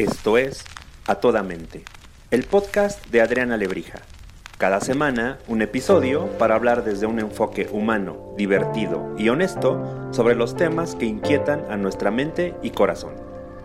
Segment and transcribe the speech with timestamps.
[0.00, 0.64] Esto es
[1.06, 1.84] A Toda Mente,
[2.30, 4.00] el podcast de Adriana Lebrija.
[4.56, 10.56] Cada semana, un episodio para hablar desde un enfoque humano, divertido y honesto sobre los
[10.56, 13.14] temas que inquietan a nuestra mente y corazón.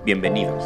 [0.03, 0.61] Bienvenidos.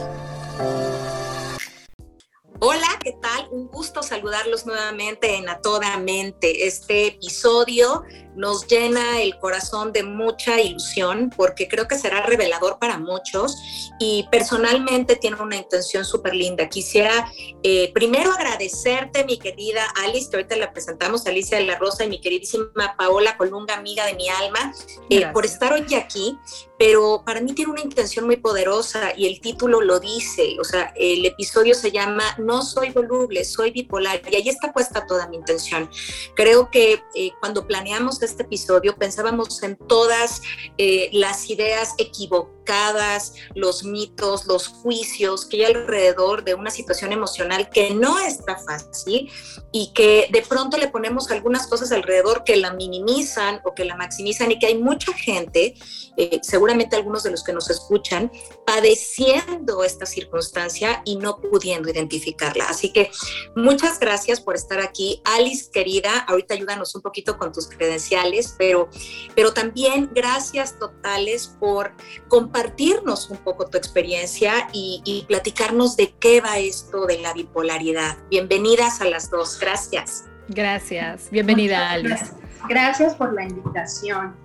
[2.61, 3.47] Hola, ¿qué tal?
[3.51, 6.65] Un gusto saludarlos nuevamente en A Toda Mente.
[6.65, 8.05] Este episodio
[8.35, 13.57] nos llena el corazón de mucha ilusión porque creo que será revelador para muchos
[13.99, 16.69] y personalmente tiene una intención súper linda.
[16.69, 17.31] Quisiera
[17.63, 22.09] eh, primero agradecerte, mi querida Alice, que ahorita la presentamos, Alicia de la Rosa, y
[22.09, 24.73] mi queridísima Paola Colunga, amiga de mi alma,
[25.09, 26.37] eh, por estar hoy aquí.
[26.77, 30.93] Pero para mí tiene una intención muy poderosa y el título lo dice, o sea,
[30.95, 35.35] el episodio se llama No soy voluble, soy bipolar y ahí está puesta toda mi
[35.35, 35.89] intención.
[36.35, 40.41] Creo que eh, cuando planeamos este episodio pensábamos en todas
[40.77, 47.69] eh, las ideas equivocadas, los mitos, los juicios que hay alrededor de una situación emocional
[47.69, 49.31] que no está fácil
[49.71, 53.95] y que de pronto le ponemos algunas cosas alrededor que la minimizan o que la
[53.95, 55.73] maximizan y que hay mucha gente,
[56.17, 58.31] eh, seguramente algunos de los que nos escuchan,
[58.65, 62.65] padeciendo esta circunstancia y no pudiendo identificarla.
[62.69, 63.09] Así que
[63.55, 65.21] muchas gracias por estar aquí.
[65.25, 68.08] Alice, querida, ahorita ayúdanos un poquito con tus credenciales
[68.57, 68.89] pero,
[69.35, 71.91] pero también gracias totales por
[72.27, 78.17] compartirnos un poco tu experiencia y, y platicarnos de qué va esto de la bipolaridad.
[78.29, 80.25] Bienvenidas a las dos, gracias.
[80.47, 82.33] Gracias, bienvenida Alice.
[82.67, 84.35] Gracias por la invitación.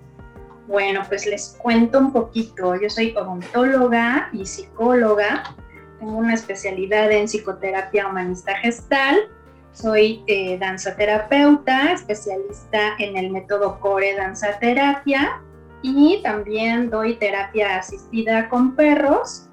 [0.67, 2.75] Bueno, pues les cuento un poquito.
[2.79, 5.55] Yo soy odontóloga y psicóloga.
[5.99, 9.29] Tengo una especialidad en psicoterapia humanista gestal
[9.75, 15.41] soy eh, danzaterapeuta, especialista en el método Core Danza Terapia
[15.81, 19.49] y también doy terapia asistida con perros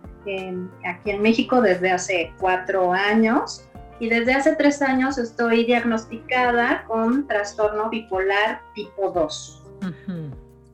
[0.85, 3.69] aquí en México desde hace cuatro años
[3.99, 9.63] y desde hace tres años estoy diagnosticada con trastorno bipolar tipo 2.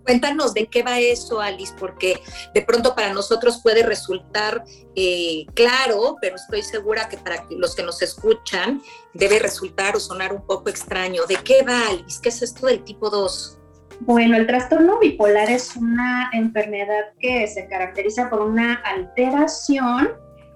[0.08, 2.18] Cuéntanos de qué va eso, Alice, porque
[2.54, 4.64] de pronto para nosotros puede resultar
[4.96, 8.80] eh, claro, pero estoy segura que para los que nos escuchan
[9.12, 11.26] debe resultar o sonar un poco extraño.
[11.28, 12.20] ¿De qué va, Alice?
[12.22, 13.58] ¿Qué es esto del tipo 2?
[14.00, 20.08] Bueno, el trastorno bipolar es una enfermedad que se caracteriza por una alteración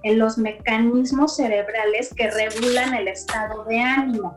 [0.02, 4.34] en los mecanismos cerebrales que regulan el estado de ánimo.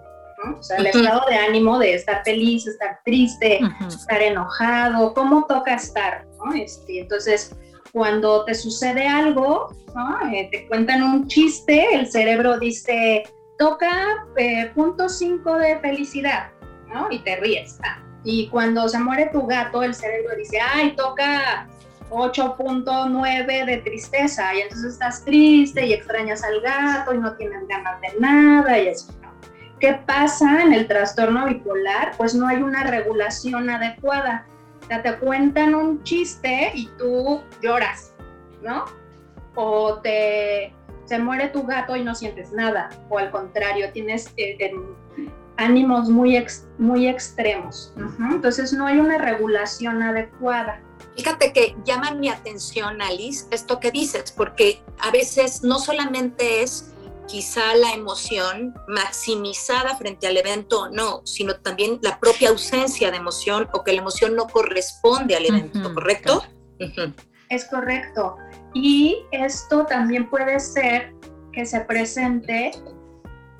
[0.53, 5.75] O sea, el estado de ánimo de estar feliz, estar triste, estar enojado, cómo toca
[5.75, 6.53] estar, ¿no?
[6.53, 7.55] Este, entonces,
[7.91, 9.69] cuando te sucede algo,
[10.33, 13.23] eh, te cuentan un chiste, el cerebro dice,
[13.57, 16.49] toca eh, punto 5 de felicidad,
[16.87, 17.07] ¿no?
[17.09, 17.79] Y te ríes.
[17.83, 17.99] Ah.
[18.23, 21.67] Y cuando se muere tu gato, el cerebro dice, ay, toca
[22.09, 28.01] 8.9 de tristeza, y entonces estás triste y extrañas al gato y no tienes ganas
[28.01, 29.13] de nada y eso.
[29.79, 32.13] ¿Qué pasa en el trastorno bipolar?
[32.17, 34.45] Pues no hay una regulación adecuada.
[34.83, 38.13] O sea, te cuentan un chiste y tú lloras,
[38.61, 38.85] ¿no?
[39.55, 40.73] O te
[41.05, 44.57] se muere tu gato y no sientes nada, o al contrario, tienes eh,
[45.57, 46.43] ánimos muy,
[46.77, 47.93] muy extremos.
[48.31, 50.81] Entonces no hay una regulación adecuada.
[51.15, 56.93] Fíjate que llama mi atención, Alice, esto que dices, porque a veces no solamente es
[57.27, 63.67] quizá la emoción maximizada frente al evento no, sino también la propia ausencia de emoción
[63.73, 66.43] o que la emoción no corresponde al evento, ¿correcto?
[67.49, 68.37] Es correcto.
[68.73, 71.13] Y esto también puede ser
[71.53, 72.71] que se presente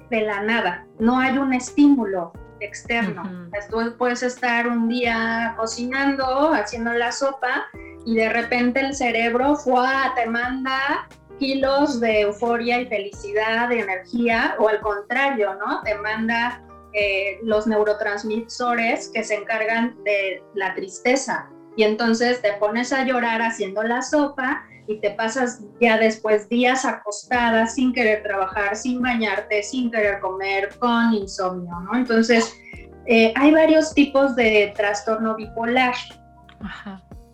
[0.09, 3.49] de la nada, no hay un estímulo externo.
[3.69, 7.65] Tú puedes estar un día cocinando, haciendo la sopa
[8.05, 9.57] y de repente el cerebro
[10.15, 11.07] te manda
[11.39, 15.81] kilos de euforia y felicidad, de energía, o al contrario, ¿no?
[15.83, 21.49] Te manda eh, los neurotransmisores que se encargan de la tristeza.
[21.75, 26.85] Y entonces te pones a llorar haciendo la sopa y te pasas ya después días
[26.85, 31.97] acostada sin querer trabajar, sin bañarte, sin querer comer, con insomnio, ¿no?
[31.97, 32.55] Entonces,
[33.07, 35.95] eh, hay varios tipos de trastorno bipolar.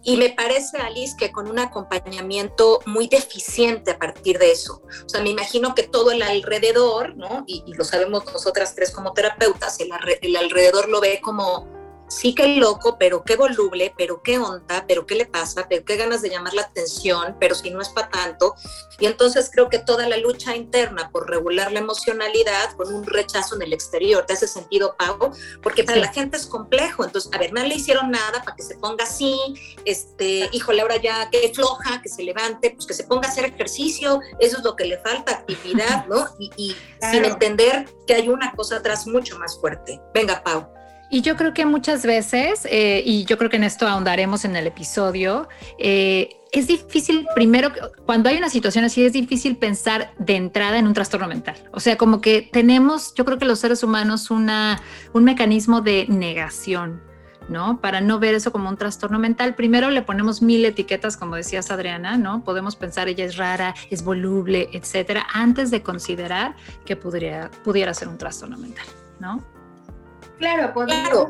[0.03, 4.81] Y me parece, Alice, que con un acompañamiento muy deficiente a partir de eso.
[5.05, 7.43] O sea, me imagino que todo el alrededor, ¿no?
[7.47, 11.80] Y, lo sabemos nosotras tres como terapeutas, el, el alrededor lo ve como
[12.11, 15.95] sí que loco, pero qué voluble, pero qué onda, pero qué le pasa, pero qué
[15.95, 18.55] ganas de llamar la atención, pero si no es para tanto.
[18.99, 23.55] Y entonces creo que toda la lucha interna por regular la emocionalidad con un rechazo
[23.55, 25.31] en el exterior, ¿te hace sentido, Pau?
[25.63, 27.05] Porque para la gente es complejo.
[27.05, 29.37] Entonces, a ver, no le hicieron nada para que se ponga así,
[29.85, 33.45] este, híjole, ahora ya que floja, que se levante, pues que se ponga a hacer
[33.45, 36.27] ejercicio, eso es lo que le falta, actividad, ¿no?
[36.57, 36.75] Y,
[37.11, 39.99] sin entender que hay una cosa atrás mucho más fuerte.
[40.13, 40.80] Venga, Pau.
[41.13, 44.55] Y yo creo que muchas veces, eh, y yo creo que en esto ahondaremos en
[44.55, 47.69] el episodio, eh, es difícil, primero,
[48.05, 51.55] cuando hay una situación así, es difícil pensar de entrada en un trastorno mental.
[51.73, 54.81] O sea, como que tenemos, yo creo que los seres humanos, una,
[55.11, 57.03] un mecanismo de negación.
[57.49, 57.81] ¿no?
[57.81, 61.69] Para no ver eso como un trastorno mental, primero le ponemos mil etiquetas, como decías
[61.69, 62.45] Adriana, ¿no?
[62.45, 66.55] Podemos pensar ella es rara, es voluble, etcétera, antes de considerar
[66.85, 68.85] que pudiera, pudiera ser un trastorno mental,
[69.19, 69.43] ¿no?
[70.41, 71.29] Claro, claro.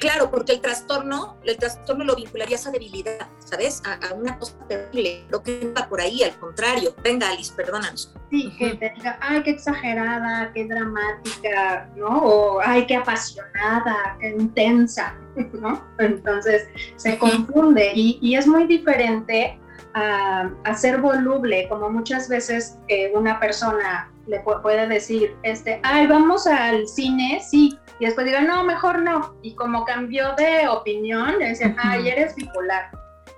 [0.00, 3.82] Claro, porque el trastorno, el trastorno lo vincularía a esa debilidad, ¿sabes?
[3.84, 5.24] A, una cosa terrible.
[5.30, 6.94] Lo que va por ahí, al contrario.
[7.02, 8.12] Venga, Alice, perdónanos.
[8.30, 12.18] Sí, que te diga, ay, qué exagerada, qué dramática, ¿no?
[12.18, 15.14] O ay, qué apasionada, qué intensa,
[15.52, 15.84] ¿no?
[15.98, 19.58] Entonces se confunde y, y es muy diferente
[19.94, 26.06] a, a, ser voluble, como muchas veces eh, una persona le puede decir, este, ay,
[26.06, 29.34] vamos al cine, sí, y después diga, no, mejor no.
[29.42, 32.90] Y como cambió de opinión, le ay, eres bipolar,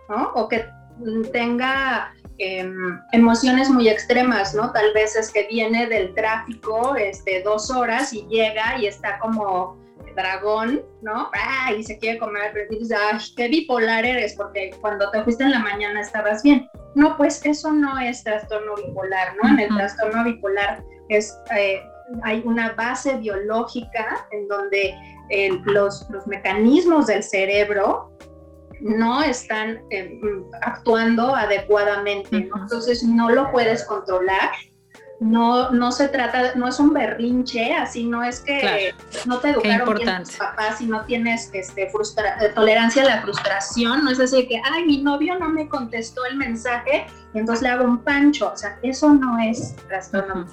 [0.08, 0.32] ¿no?
[0.34, 0.64] O que
[1.32, 4.70] tenga em, emociones muy extremas, ¿no?
[4.72, 9.80] Tal vez es que viene del tráfico este, dos horas y llega y está como
[10.14, 11.30] dragón, ¿no?
[11.34, 11.72] ¡Ah!
[11.72, 14.34] Y se quiere comer, pero dices, ¡ay, qué bipolar eres!
[14.34, 16.68] Porque cuando te fuiste en la mañana estabas bien.
[16.94, 19.50] No, pues eso no es trastorno bipolar, ¿no?
[19.50, 21.82] En el trastorno bipolar es eh,
[22.22, 24.94] hay una base biológica en donde
[25.30, 28.12] eh, los, los, mecanismos del cerebro
[28.80, 30.20] no están eh,
[30.62, 34.50] actuando adecuadamente, entonces no lo puedes controlar.
[35.22, 38.92] No, no se trata, no es un berrinche, así no es que
[39.24, 44.04] no te educaron bien tus papás y no tienes este, frustra tolerancia a la frustración,
[44.04, 47.68] no es así que, ay, mi novio no me contestó el mensaje, y entonces le
[47.68, 50.44] hago un pancho, o sea, eso no es trastorno.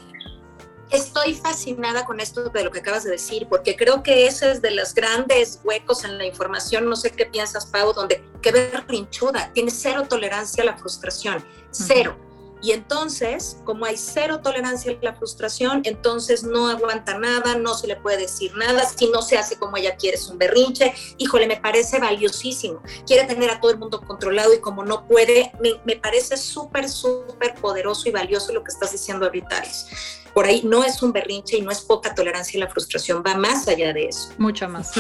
[0.92, 4.62] Estoy fascinada con esto de lo que acabas de decir, porque creo que ese es
[4.62, 8.86] de los grandes huecos en la información, no sé qué piensas, Pau, donde que ver
[8.88, 12.16] rinchuda, tiene cero tolerancia a la frustración, cero.
[12.62, 17.88] Y entonces, como hay cero tolerancia a la frustración, entonces no aguanta nada, no se
[17.88, 20.94] le puede decir nada, si no se hace como ella quiere, es un berrinche.
[21.18, 22.82] Híjole, me parece valiosísimo.
[23.06, 26.90] Quiere tener a todo el mundo controlado y como no puede, me, me parece súper,
[26.90, 29.50] súper poderoso y valioso lo que estás diciendo ahorita,
[30.34, 33.36] por ahí no es un berrinche y no es poca tolerancia y la frustración, va
[33.36, 34.32] más allá de eso.
[34.38, 34.94] Mucho más.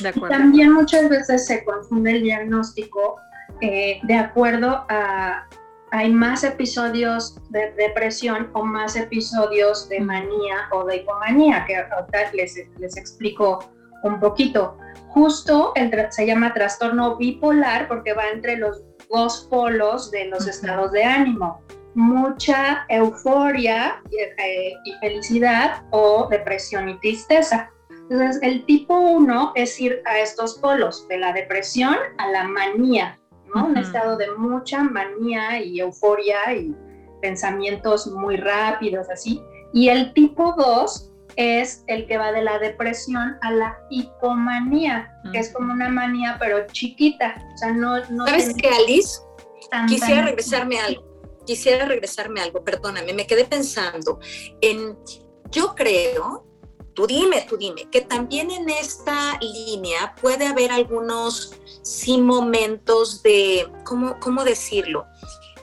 [0.00, 0.36] de acuerdo.
[0.36, 3.16] También muchas veces se confunde el diagnóstico
[3.60, 5.46] eh, de acuerdo a
[5.92, 12.32] hay más episodios de depresión o más episodios de manía o de hipomanía, que ahorita
[12.32, 13.70] les, les explico
[14.02, 14.76] un poquito.
[15.08, 20.92] Justo el, se llama trastorno bipolar porque va entre los dos polos de los estados
[20.92, 21.62] de ánimo
[21.96, 27.70] mucha euforia eh, y felicidad o depresión y tristeza.
[27.88, 33.18] Entonces, el tipo 1 es ir a estos polos, de la depresión a la manía,
[33.54, 33.66] ¿no?
[33.66, 36.74] Un estado de mucha manía y euforia y
[37.20, 39.42] pensamientos muy rápidos, así.
[39.72, 45.38] Y el tipo 2 es el que va de la depresión a la hipomanía, que
[45.38, 47.34] es como una manía pero chiquita.
[47.54, 47.98] O sea, no...
[48.10, 49.20] no ¿Sabes qué, Alice?
[49.88, 54.18] Quisiera regresarme a algo quisiera regresarme a algo, perdóname, me quedé pensando
[54.60, 54.98] en,
[55.50, 56.44] yo creo,
[56.96, 63.70] tú dime, tú dime, que también en esta línea puede haber algunos, sí, momentos de,
[63.84, 65.06] ¿cómo, cómo decirlo?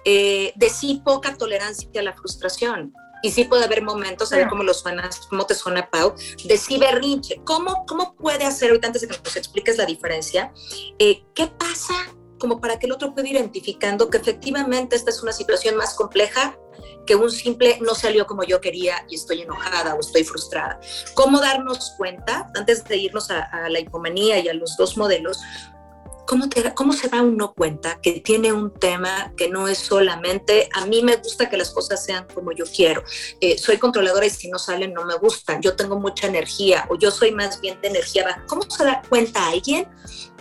[0.06, 2.94] Eh, de sí poca tolerancia a la frustración.
[3.24, 6.14] Y sí puede haber momentos, a ver cómo, lo suenas, cómo te suena, Pau,
[6.44, 7.42] de sí berrinche.
[7.46, 10.52] ¿Cómo, ¿Cómo puede hacer, ahorita antes de que nos expliques la diferencia,
[11.00, 11.96] eh, qué pasa
[12.44, 16.60] como para que el otro pueda identificando que efectivamente esta es una situación más compleja
[17.06, 20.78] que un simple no salió como yo quería y estoy enojada o estoy frustrada.
[21.14, 25.40] ¿Cómo darnos cuenta, antes de irnos a, la hipomanía y a los dos modelos,
[26.26, 30.86] ¿Cómo, ¿cómo, se da uno cuenta que tiene un tema que no es solamente a
[30.86, 33.04] mí me gusta que las cosas sean como yo quiero?
[33.42, 35.62] Eh, soy controladora y si no salen no me gustan.
[35.62, 38.44] Yo tengo mucha energía o yo soy más bien de energía.
[38.48, 39.88] ¿Cómo se da cuenta alguien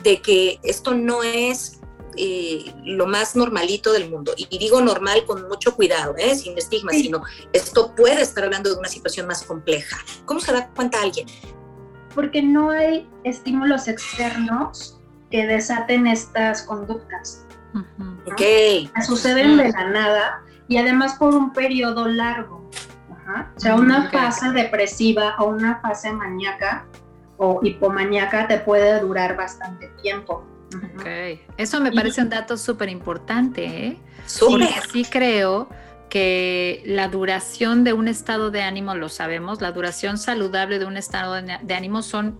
[0.05, 1.82] de que esto no es
[2.17, 4.33] eh, lo más normalito del mundo.
[4.37, 6.35] Y digo normal con mucho cuidado, ¿eh?
[6.35, 9.97] sin estigma, sino esto puede estar hablando de una situación más compleja.
[10.25, 11.27] ¿Cómo se da cuenta alguien?
[12.15, 15.01] Porque no hay estímulos externos
[15.31, 17.47] que desaten estas conductas.
[18.27, 18.43] Ok.
[19.07, 22.63] Suceden de la nada y además por un periodo largo.
[23.57, 26.87] O sea, una fase depresiva o una fase maníaca
[27.39, 30.45] o hipomaníaca te puede durar bastante tiempo.
[30.75, 31.07] Ok,
[31.57, 33.99] eso me parece un dato súper importante, ¿eh?
[34.39, 35.69] Porque sí creo
[36.09, 40.97] que la duración de un estado de ánimo, lo sabemos, la duración saludable de un
[40.97, 42.39] estado de ánimo son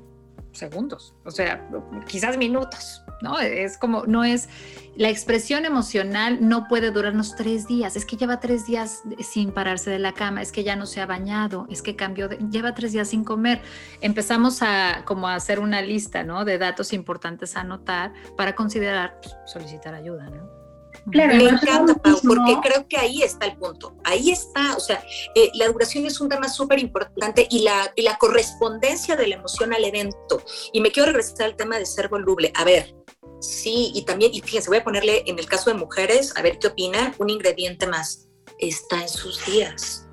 [0.53, 1.69] segundos, o sea,
[2.07, 3.39] quizás minutos, ¿no?
[3.39, 4.49] Es como, no es,
[4.97, 9.91] la expresión emocional no puede durarnos tres días, es que lleva tres días sin pararse
[9.91, 12.93] de la cama, es que ya no se ha bañado, es que cambió, lleva tres
[12.93, 13.63] días sin comer.
[14.01, 16.45] Empezamos a como a hacer una lista, ¿no?
[16.45, 20.62] De datos importantes a anotar para considerar pues, solicitar ayuda, ¿no?
[21.11, 23.97] Claro, me encanta, Pau, porque creo que ahí está el punto.
[24.05, 25.05] Ahí está, o sea,
[25.35, 29.35] eh, la duración es un tema súper importante y la, y la correspondencia de la
[29.37, 30.43] emoción al evento.
[30.73, 32.53] Y me quiero regresar al tema de ser voluble.
[32.55, 32.95] A ver,
[33.41, 36.59] sí, y también, y fíjense, voy a ponerle en el caso de mujeres, a ver
[36.59, 38.29] qué opinan, un ingrediente más.
[38.59, 40.07] Está en sus días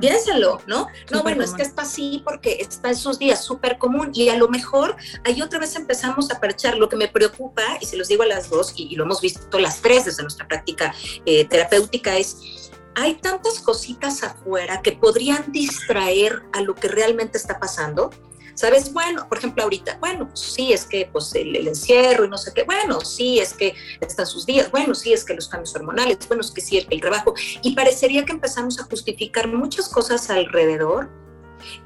[0.00, 0.88] piénsalo, ¿no?
[1.10, 4.36] No, bueno, es que está así porque está en sus días súper común y a
[4.36, 6.76] lo mejor ahí otra vez empezamos a perchar.
[6.76, 9.58] Lo que me preocupa, y se los digo a las dos, y, lo hemos visto
[9.58, 10.94] las tres desde nuestra práctica
[11.26, 17.58] eh, terapéutica, es hay tantas cositas afuera que podrían distraer a lo que realmente está
[17.58, 18.10] pasando
[18.54, 18.92] ¿sabes?
[18.92, 22.62] Bueno, por ejemplo, ahorita, bueno, sí, es que pues el, encierro y no sé qué,
[22.64, 26.42] bueno, sí, es que están sus días, bueno, sí, es que los cambios hormonales, bueno,
[26.42, 31.08] es que sí, el, el trabajo, y parecería que empezamos a justificar muchas cosas alrededor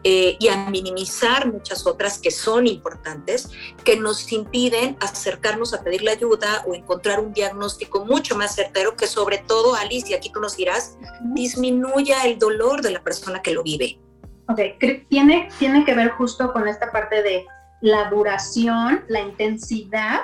[0.04, 3.50] eh, y a minimizar muchas otras que son importantes,
[3.84, 8.96] que nos impiden acercarnos a pedir la ayuda o encontrar un diagnóstico mucho más certero
[8.96, 10.96] que sobre todo, Alice, y aquí tú nos dirás,
[11.34, 14.00] disminuya el dolor de la persona que lo vive.
[14.48, 14.60] Ok,
[15.08, 17.46] tiene, tiene que ver justo con esta parte de
[17.80, 20.20] la duración, la intensidad,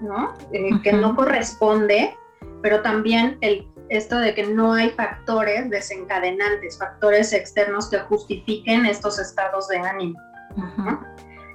[0.00, 0.34] ¿no?
[0.52, 2.14] Eh, que no corresponde,
[2.62, 9.18] pero también el, esto de que no hay factores desencadenantes, factores externos que justifiquen estos
[9.18, 10.18] estados de ánimo.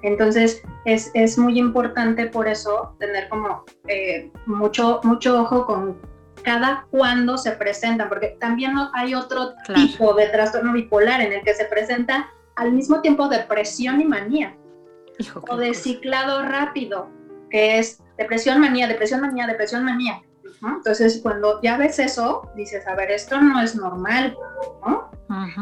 [0.03, 5.99] Entonces, es, es, muy importante por eso tener como eh, mucho, mucho ojo con
[6.43, 11.53] cada cuándo se presentan, porque también hay otro tipo de trastorno bipolar en el que
[11.53, 14.55] se presenta al mismo tiempo depresión y manía,
[15.49, 17.09] o de ciclado rápido,
[17.49, 20.21] que es depresión, manía, depresión, manía, depresión, manía.
[20.63, 24.35] Entonces, cuando ya ves eso, dices, a ver, esto no es normal.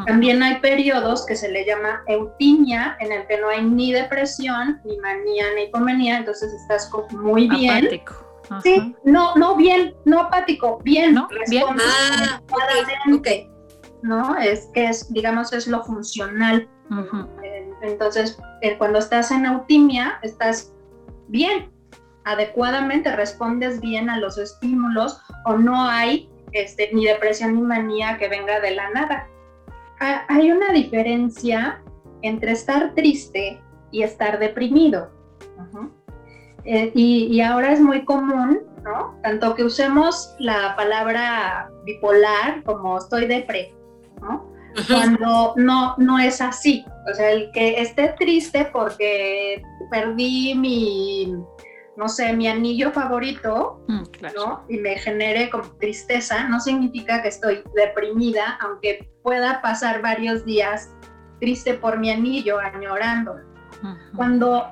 [0.06, 4.82] También hay periodos que se le llama eutimia, en el que no hay ni depresión,
[4.84, 8.02] ni manía, ni hipomanía, entonces estás muy bien.
[8.64, 11.14] Sí, no, no bien, no apático, bien.
[11.14, 11.28] ¿No?
[11.50, 11.64] Bien.
[11.80, 12.42] Ah,
[14.02, 14.38] ¿No?
[14.38, 16.68] Es que es, digamos, es lo funcional.
[17.44, 20.74] Eh, entonces, eh, cuando estás en autimia, estás
[21.28, 21.72] bien,
[22.24, 28.28] adecuadamente, respondes bien a los estímulos o no hay este, ni depresión ni manía que
[28.28, 29.28] venga de la nada.
[30.30, 31.82] Hay una diferencia
[32.22, 35.12] entre estar triste y estar deprimido.
[36.72, 39.20] Eh, y, ahora es muy común, ¿no?
[39.24, 43.74] Tanto que usemos la palabra bipolar como estoy depre,
[44.22, 44.54] ¿no?
[44.88, 46.86] Cuando no, no es así.
[47.12, 51.34] O sea, el que esté triste porque perdí mi,
[51.98, 54.04] no sé, mi anillo favorito, mm,
[54.36, 54.64] ¿no?
[54.70, 60.92] Y me genere como tristeza, no significa que estoy deprimida, aunque pueda pasar varios días
[61.40, 63.38] triste por mi anillo, añorando.
[64.16, 64.68] Cuando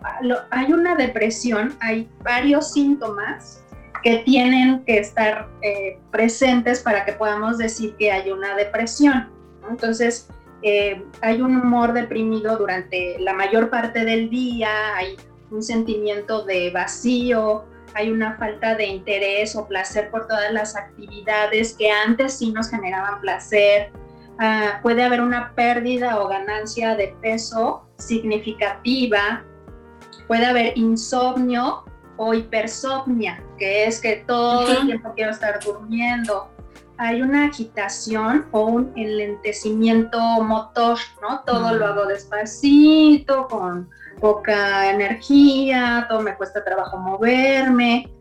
[0.50, 3.64] hay una depresión, hay varios síntomas
[4.04, 9.30] que tienen que estar eh, presentes para que podamos decir que hay una depresión.
[9.70, 10.30] Entonces,
[10.62, 15.16] eh, hay un humor deprimido durante la mayor parte del día, hay
[15.52, 21.74] un sentimiento de vacío, hay una falta de interés o placer por todas las actividades
[21.74, 23.92] que antes sí nos generaban placer,
[24.40, 29.44] Ah, puede haber una pérdida o ganancia de peso significativa,
[30.28, 31.86] puede haber insomnio
[32.18, 36.50] o hipersomnia, que es que todo el tiempo quiero estar durmiendo.
[37.00, 41.42] Hay una agitación o un enlentecimiento motor, ¿no?
[41.46, 43.90] Todo lo hago despacito, con
[44.20, 48.12] poca energía, todo me cuesta trabajo moverme.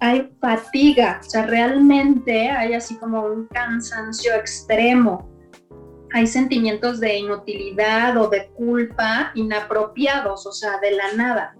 [0.00, 5.31] Hay fatiga, o sea, realmente hay así como un cansancio extremo
[6.14, 11.56] hay sentimientos de inutilidad o de culpa inapropiados, o sea, de la nada.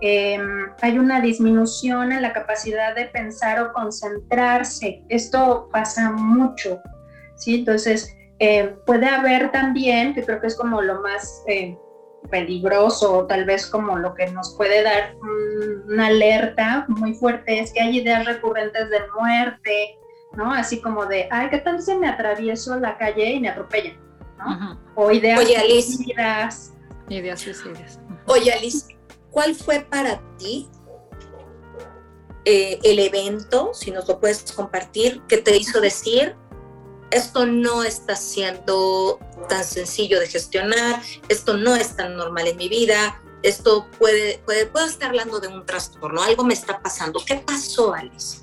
[0.00, 5.02] Em, hay una disminución en la capacidad de pensar o concentrarse.
[5.08, 6.80] Esto pasa mucho,
[7.36, 7.56] ¿sí?
[7.56, 11.76] Entonces, eh, puede haber también, que creo que es como lo más eh,
[12.30, 15.14] peligroso, tal vez como lo que nos puede dar
[15.88, 19.98] una alerta muy fuerte, es que hay ideas recurrentes de muerte,
[20.36, 20.52] ¿no?
[20.52, 23.98] Así como de, ay, ¿qué tal si me atravieso la calle y me atropellan?
[24.38, 24.78] ¿no?
[24.94, 26.72] O ideas suicidas.
[27.08, 27.98] Ideas suicidas.
[28.26, 28.96] Oye, Alice,
[29.30, 30.68] ¿cuál fue para ti
[32.44, 36.34] eh, el evento, si nos lo puedes compartir, que te hizo decir,
[37.10, 39.18] esto no está siendo
[39.48, 44.66] tan sencillo de gestionar, esto no es tan normal en mi vida, esto puede, puede,
[44.66, 47.20] puedo estar hablando de un trastorno, algo me está pasando.
[47.24, 48.38] ¿Qué pasó, Alice?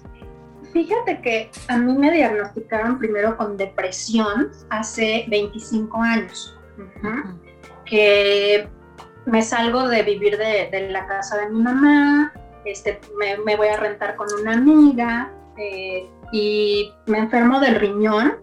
[0.76, 6.60] Fíjate que a mí me diagnosticaron primero con depresión hace 25 años,
[7.86, 8.68] que
[9.26, 12.34] me salgo de vivir de, la casa de mi mamá,
[12.66, 18.34] este, me, voy a rentar con una amiga eh, y me enfermo del riñón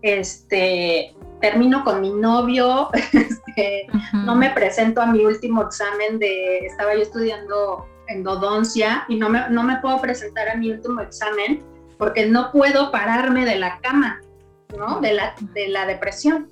[0.00, 3.88] este, termino con mi novio, este,
[4.24, 9.48] no me presento a mi último examen de, estaba yo estudiando endodoncia y no me,
[9.50, 11.62] no me puedo presentar a mi último examen
[11.98, 14.20] porque no puedo pararme de la cama,
[14.76, 15.00] ¿no?
[15.00, 16.50] De la, de la depresión.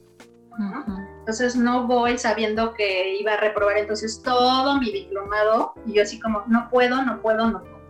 [1.21, 6.21] Entonces no voy sabiendo que iba a reprobar entonces todo mi diplomado y yo así
[6.21, 7.81] como, no puedo, no puedo, no puedo.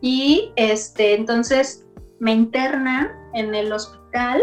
[0.00, 1.86] Y este, entonces
[2.18, 4.42] me internan en el hospital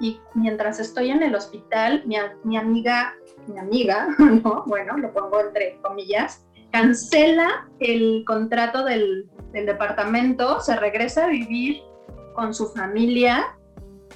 [0.00, 3.14] y mientras estoy en el hospital, mi, mi amiga,
[3.46, 4.64] mi amiga, ¿no?
[4.66, 11.82] bueno, lo pongo entre comillas, cancela el contrato del, del departamento, se regresa a vivir
[12.34, 13.56] con su familia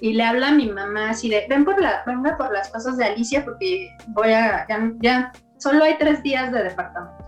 [0.00, 2.96] y le habla a mi mamá así de, ven por la, venga por las cosas
[2.96, 7.24] de Alicia porque voy a, ya, ya solo hay tres días de departamento.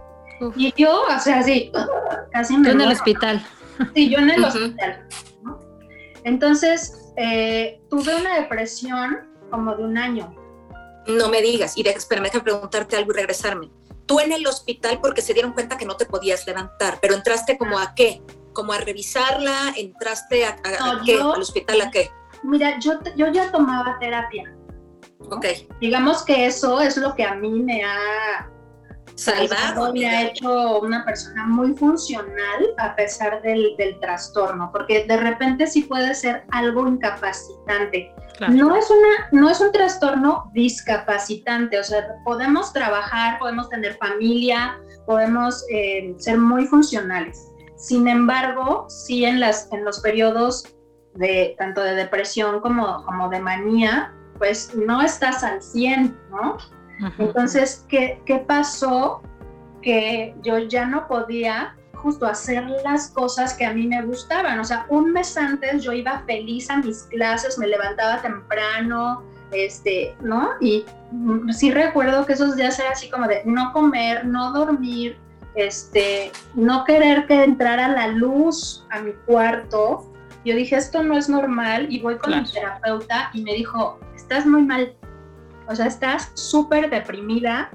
[0.57, 1.73] Y yo, o sea, así,
[2.33, 2.71] casi me...
[2.71, 3.45] en el hospital.
[3.95, 5.07] Sí, yo en el hospital.
[6.25, 9.19] Entonces, eh, tuve una depresión
[9.51, 10.35] como de un año.
[11.07, 13.71] No me digas, y déjame preguntarte algo y regresarme.
[14.09, 17.59] Tú en el hospital porque se dieron cuenta que no te podías levantar, pero entraste
[17.59, 18.23] como a qué?
[18.55, 20.57] Como a revisarla, entraste a,
[21.05, 21.21] qué?
[21.21, 22.11] ¿Al hospital a qué?
[22.43, 24.51] Mira, yo, yo ya tomaba terapia.
[25.31, 25.45] Ok.
[25.81, 28.51] Digamos que eso es lo que a mí me ha
[29.19, 29.93] salvado.
[29.93, 35.67] Me ha hecho una persona muy funcional a pesar del, del, trastorno, porque de repente
[35.67, 38.15] sí puede ser algo incapacitante.
[38.49, 44.79] No, es una, no es un trastorno discapacitante, o sea, podemos trabajar, podemos tener familia,
[45.07, 47.51] podemos eh, ser muy funcionales.
[47.77, 50.65] Sin embargo, sí en, las, en los periodos
[51.15, 56.57] de tanto de depresión como, como de manía, pues no estás al 100, ¿no?
[57.19, 59.23] Entonces, ¿qué, ¿qué pasó?
[59.83, 64.59] Que yo ya no podía justo hacer las cosas que a mí me gustaban.
[64.59, 70.15] O sea, un mes antes yo iba feliz a mis clases, me levantaba temprano, este,
[70.21, 70.51] ¿no?
[70.61, 70.85] Y
[71.53, 75.17] sí recuerdo que esos días era así como de no comer, no dormir,
[75.55, 80.13] este, no querer que entrara la luz a mi cuarto.
[80.45, 84.47] Yo dije, esto no es normal y voy con mi terapeuta y me dijo, estás
[84.47, 84.95] muy mal,
[85.69, 87.71] o sea, estás súper deprimida,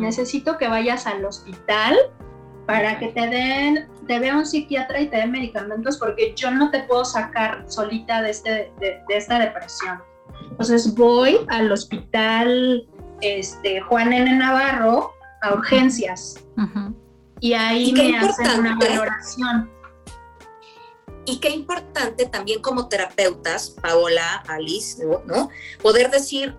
[0.00, 1.96] necesito que vayas al hospital
[2.66, 6.70] para que te den, te vea un psiquiatra y te den medicamentos porque yo no
[6.72, 10.02] te puedo sacar solita de, este, de, esta depresión.
[10.50, 12.84] Entonces voy al hospital
[13.20, 14.36] este, Juan N.
[14.36, 16.44] Navarro a urgencias
[17.38, 19.70] y ahí me hacen una valoración.
[21.24, 25.50] Y qué importante también como terapeutas, Paola, Alice, ¿no?
[25.82, 26.56] Poder decir,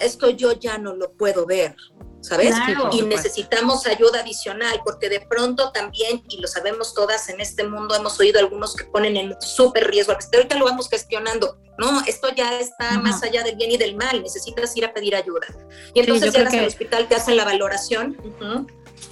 [0.00, 1.76] esto yo ya no lo puedo ver,
[2.20, 2.54] ¿sabes?
[2.92, 7.94] y necesitamos ayuda adicional, porque de pronto también, y lo sabemos todas en este mundo,
[7.94, 12.60] hemos oído algunos que ponen en súper riesgo, ahorita lo vamos gestionando, no, esto ya
[12.60, 15.46] está más allá del bien y del mal, necesitas ir a pedir ayuda.
[15.94, 18.18] Y entonces llegas al hospital, te hacen la valoración.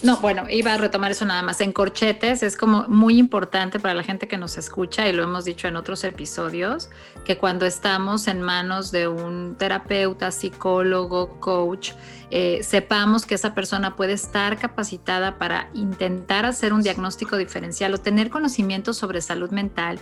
[0.01, 1.61] No, bueno, iba a retomar eso nada más.
[1.61, 5.45] En corchetes es como muy importante para la gente que nos escucha y lo hemos
[5.45, 6.89] dicho en otros episodios,
[7.25, 11.93] que cuando estamos en manos de un terapeuta, psicólogo, coach,
[12.31, 17.99] eh, sepamos que esa persona puede estar capacitada para intentar hacer un diagnóstico diferencial o
[17.99, 19.99] tener conocimiento sobre salud mental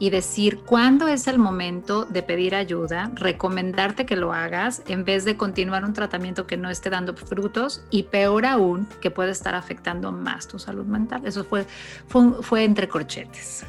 [0.00, 5.24] y decir cuándo es el momento de pedir ayuda, recomendarte que lo hagas en vez
[5.24, 9.54] de continuar un tratamiento que no esté dando frutos y peor aún, que puede estar
[9.54, 11.22] afectando más tu salud mental.
[11.24, 11.66] Eso fue,
[12.06, 13.64] fue, entre corchetes.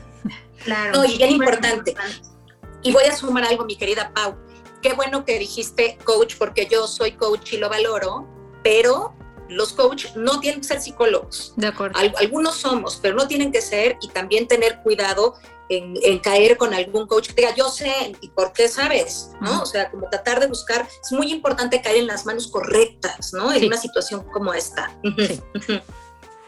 [0.64, 1.06] Claro.
[1.06, 1.96] y bien importante.
[2.84, 4.36] Y voy a sumar algo, mi querida Pau
[4.82, 8.28] qué bueno que dijiste coach, porque yo soy coach y lo valoro,
[8.64, 9.14] pero
[9.50, 11.54] los coaches no tienen que ser psicólogos.
[11.56, 12.00] De acuerdo.
[12.18, 15.36] algunos somos, pero no tienen que ser y también tener cuidado
[15.70, 19.32] en, caer con algún coach que diga, yo sé, ¿y por qué sabes?
[19.40, 19.62] ¿no?
[19.62, 23.54] O sea, como tratar de buscar, es muy importante caer en las manos correctas, ¿no?
[23.54, 24.98] En una situación como esta.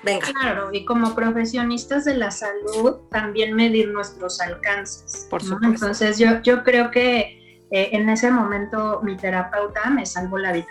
[0.04, 0.28] Venga.
[0.34, 5.28] Claro, y como profesionistas de la salud, también medir nuestros alcances.
[5.30, 5.68] Por supuesto.
[5.68, 10.68] Entonces, yo, yo creo que eh, en ese momento mi terapeuta me salvó la vida.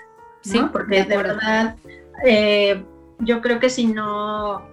[0.46, 0.52] ¿no?
[0.52, 1.76] Sí, porque de, verdad,
[2.24, 2.84] eh,
[3.20, 4.68] yo creo que si no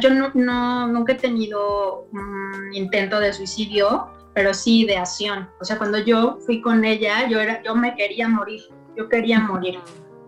[0.00, 5.48] yo no, nunca he tenido un intento de suicidio, pero sí ideación.
[5.60, 8.62] O sea, cuando yo fui con ella, yo, era, yo me quería morir,
[8.96, 9.78] yo quería morir,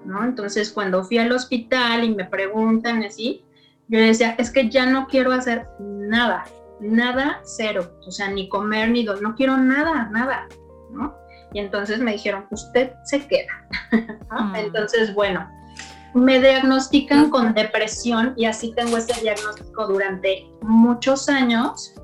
[0.05, 0.25] ¿no?
[0.25, 3.45] Entonces, cuando fui al hospital y me preguntan así,
[3.89, 6.45] yo decía, es que ya no quiero hacer nada,
[6.81, 7.93] nada, cero.
[8.07, 10.49] O sea, ni comer, ni dormir, no quiero nada, nada,
[10.91, 11.15] ¿no?
[11.53, 13.69] Y entonces me dijeron, usted se queda.
[14.35, 14.57] Mm.
[14.57, 15.49] Entonces, bueno,
[16.14, 21.94] me diagnostican con depresión y así tengo este diagnóstico durante muchos años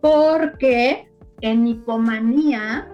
[0.00, 2.88] porque en hipomanía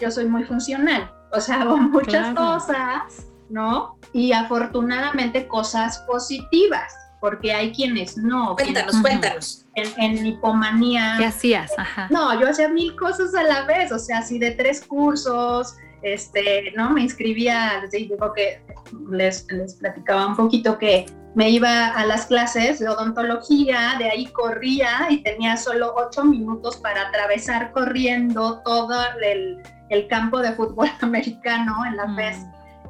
[0.00, 3.98] yo soy muy funcional, o sea, hago muchas cosas, ¿no?
[4.12, 8.56] Y afortunadamente cosas positivas, porque hay quienes no.
[8.56, 9.66] Cuéntanos, cuéntanos.
[9.74, 11.16] En, hipomanía.
[11.18, 11.70] ¿Qué hacías?
[12.10, 16.72] No, yo hacía mil cosas a la vez, o sea, así de tres cursos, este,
[16.76, 16.90] ¿no?
[16.90, 18.62] Me inscribía, digo que
[19.10, 24.26] les, les platicaba un poquito que me iba a las clases de odontología, de ahí
[24.26, 30.88] corría y tenía solo ocho minutos para atravesar corriendo todo el, el campo de fútbol
[31.00, 32.16] americano en la mm.
[32.16, 32.36] FES,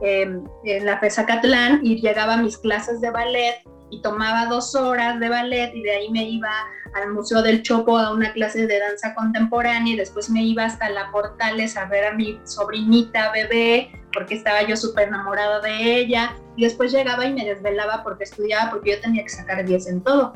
[0.02, 3.62] em, en la FES Acatlán y llegaba a mis clases de ballet
[3.94, 6.50] y tomaba dos horas de ballet y de ahí me iba
[6.94, 10.90] al Museo del Chopo a una clase de danza contemporánea y después me iba hasta
[10.90, 16.37] la Portales a ver a mi sobrinita bebé porque estaba yo súper enamorada de ella
[16.57, 20.02] y después llegaba y me desvelaba porque estudiaba porque yo tenía que sacar 10 en
[20.02, 20.35] todo.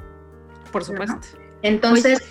[0.72, 1.18] Por supuesto.
[1.62, 2.22] Entonces...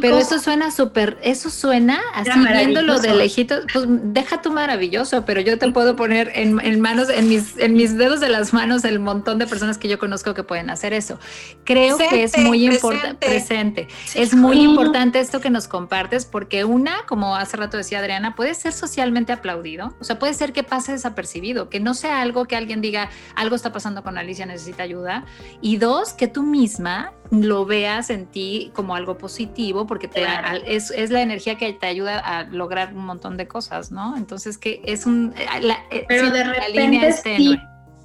[0.00, 5.40] Pero eso suena súper, eso suena así viéndolo de lejitos, pues deja tu maravilloso, pero
[5.40, 8.98] yo te puedo poner en, manos, en mis, en mis dedos de las manos el
[8.98, 11.18] montón de personas que yo conozco que pueden hacer eso.
[11.64, 17.06] Creo que es muy importante, presente, es muy importante esto que nos compartes, porque una,
[17.06, 20.92] como hace rato decía Adriana, puede ser socialmente aplaudido, o sea, puede ser que pase
[20.92, 25.24] desapercibido, que no sea algo que alguien diga, algo está pasando con Alicia, necesita ayuda,
[25.60, 30.26] y dos, que tú misma lo veas en ti como algo positivo, porque te,
[30.66, 34.16] es, es, la energía que te ayuda a lograr un montón de cosas, ¿no?
[34.16, 35.34] Entonces, que es un...
[35.36, 35.46] Eh,
[35.90, 37.58] eh, Pero de repente sí,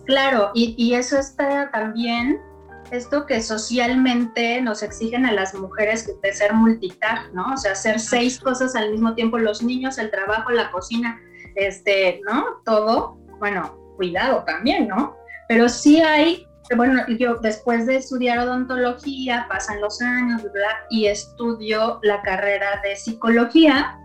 [0.05, 2.39] claro, y, y eso está también,
[2.91, 7.53] esto que socialmente nos exigen a las mujeres de ser multitask, ¿no?
[7.53, 11.19] O sea, hacer seis cosas al mismo tiempo, los niños, el trabajo, la cocina,
[11.55, 12.45] este, ¿no?
[12.65, 15.15] Todo, bueno, cuidado también, ¿no?
[15.47, 16.45] Pero sí hay
[16.75, 20.77] bueno, yo después de estudiar odontología, pasan los años, ¿verdad?
[20.89, 23.99] Y estudio la carrera de psicología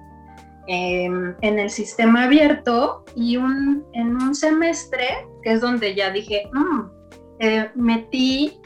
[0.67, 6.51] em, en el sistema abierto y un, en un semestre, que es donde ya dije,
[6.53, 6.81] mm,
[7.41, 8.61] eh, metí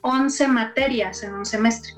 [0.00, 1.92] 11 materias en un semestre.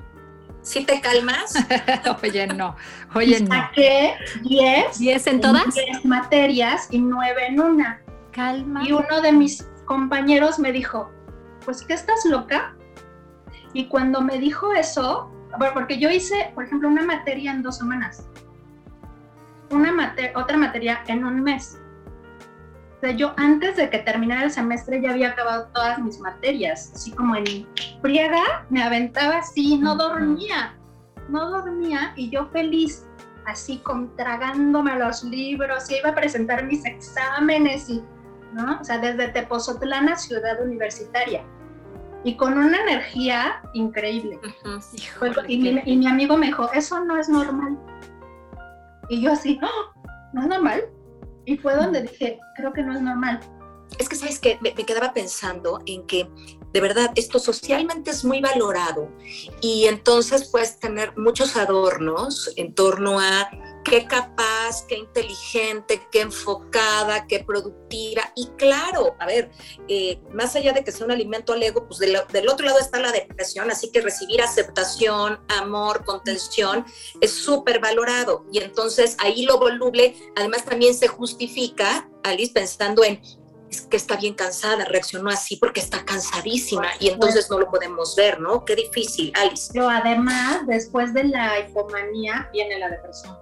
[0.62, 1.54] ¿Sí te calmas?
[2.22, 2.76] Oye, no.
[3.14, 5.00] Oye, y saqué 10.
[5.00, 5.74] ¿10 en todas?
[5.74, 8.02] 10 materias y 9 en una.
[8.32, 8.86] Calma.
[8.86, 11.10] Y uno de mis compañeros me dijo,
[11.64, 12.76] pues ¿qué estás loca?
[13.72, 15.28] Y cuando me dijo eso,
[15.74, 18.24] porque yo hice, por ejemplo, una materia en dos semanas,
[19.68, 21.76] una materia, otra materia en un mes.
[22.98, 26.92] O sea, yo antes de que terminara el semestre ya había acabado todas mis materias,
[26.94, 27.66] así como en
[28.00, 30.78] friega, me aventaba así, no dormía,
[31.28, 33.08] no dormía y yo feliz,
[33.44, 38.04] así contragándome los libros, y iba a presentar mis exámenes y
[38.52, 38.78] ¿no?
[38.80, 41.44] O sea, desde Tepozotlán a Ciudad Universitaria.
[42.22, 44.38] Y con una energía increíble.
[45.48, 47.78] y, mi, amigo me dijo, eso no es normal.
[49.08, 50.00] Y yo así, ¡Oh!
[50.32, 50.84] ¿no es normal?
[51.46, 53.40] Y fue donde dije, creo que no es normal.
[53.98, 56.28] Es que, ¿sabes que me, me quedaba pensando en que
[56.72, 59.08] de verdad, esto socialmente es muy valorado
[59.60, 63.50] y entonces puedes tener muchos adornos en torno a
[63.84, 68.22] qué capaz, qué inteligente, qué enfocada, qué productiva.
[68.34, 69.50] Y claro, a ver,
[69.88, 72.16] eh, más allá de que sea un alimento al ego, pues del,
[72.48, 76.84] otro lado está la depresión, así que recibir aceptación, amor, contención
[77.20, 78.44] es súper valorado.
[78.52, 83.20] Y entonces ahí lo voluble, además también se justifica, Alice, pensando en
[83.70, 88.16] es que está bien cansada, reaccionó así porque está cansadísima y entonces no lo podemos
[88.16, 88.64] ver, ¿no?
[88.64, 89.70] Qué difícil, Alice.
[89.72, 93.38] Pero además, después de la hipomanía viene la depresión.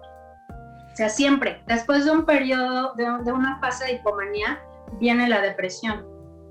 [0.98, 4.60] O sea, siempre, después de un periodo, de, una fase de hipomanía,
[4.98, 6.04] viene la depresión.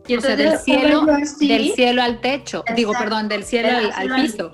[0.07, 4.49] Y entonces del cielo, del cielo al techo, digo, perdón, del cielo al, piso.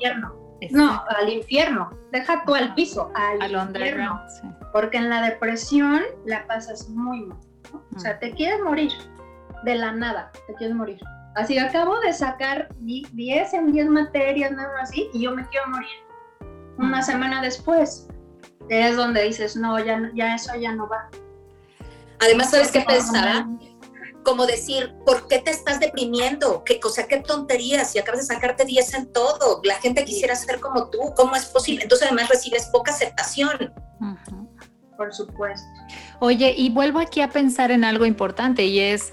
[0.71, 1.91] No, al infierno.
[2.11, 4.19] Deja tú al piso, al, infierno.
[4.71, 7.37] Porque en la depresión la pasas muy mal.
[7.95, 8.19] O sea, mm.
[8.19, 8.91] te quieres morir
[9.63, 10.99] de la nada, te quieres morir.
[11.35, 15.89] Así acabo de sacar 10 en 10 materias, nada así, y yo me quiero morir.
[16.79, 18.07] Una semana después,
[18.69, 21.09] es donde dices, no, ya, ya eso ya no va.
[22.19, 23.47] Además, ¿sabes qué pensaba?
[24.23, 26.63] Como decir, ¿por qué te estás deprimiendo?
[26.63, 30.61] ¿Qué, cosa, qué tonterías, si acabas de sacarte 10 en todo, la gente quisiera ser
[30.61, 31.83] como tú, ¿cómo es posible?
[31.83, 33.73] Entonces además recibes poca aceptación.
[34.95, 35.67] Por supuesto.
[36.19, 39.11] Oye, y vuelvo aquí a pensar en algo importante y es,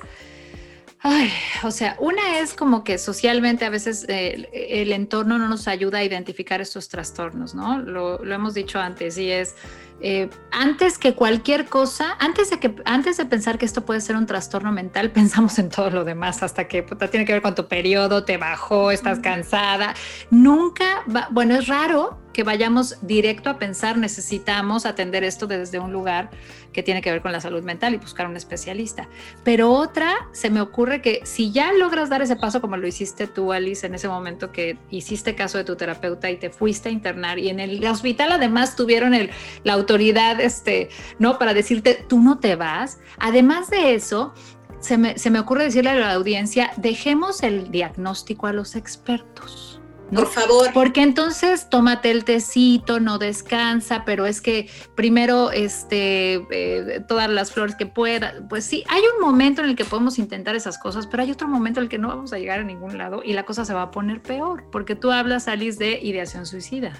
[1.02, 1.32] Ay,
[1.62, 5.98] o sea, una es como que socialmente a veces eh, el entorno no nos ayuda
[5.98, 7.78] a identificar estos trastornos, ¿no?
[7.78, 9.54] Lo, lo hemos dicho antes y es
[10.02, 14.16] eh, antes que cualquier cosa, antes de, que, antes de pensar que esto puede ser
[14.16, 17.66] un trastorno mental, pensamos en todo lo demás, hasta que tiene que ver con tu
[17.66, 19.94] periodo, te bajó, estás cansada.
[20.30, 25.92] Nunca, va, bueno, es raro que vayamos directo a pensar necesitamos atender esto desde un
[25.92, 26.30] lugar
[26.72, 29.08] que tiene que ver con la salud mental y buscar un especialista.
[29.44, 33.26] Pero otra, se me ocurre que si ya logras dar ese paso como lo hiciste
[33.26, 36.92] tú, Alice, en ese momento que hiciste caso de tu terapeuta y te fuiste a
[36.92, 39.30] internar y en el hospital además tuvieron el,
[39.64, 40.88] la autoridad, este,
[41.18, 41.38] ¿no?
[41.38, 42.98] Para decirte, tú no te vas.
[43.18, 44.32] Además de eso,
[44.80, 49.69] se me, se me ocurre decirle a la audiencia, dejemos el diagnóstico a los expertos.
[50.14, 50.70] Por favor.
[50.72, 57.52] Porque entonces tómate el tecito, no descansa, pero es que primero este, eh, todas las
[57.52, 58.34] flores que pueda.
[58.48, 61.48] Pues sí, hay un momento en el que podemos intentar esas cosas, pero hay otro
[61.48, 63.74] momento en el que no vamos a llegar a ningún lado y la cosa se
[63.74, 66.92] va a poner peor, porque tú hablas, Alice, de ideación suicida.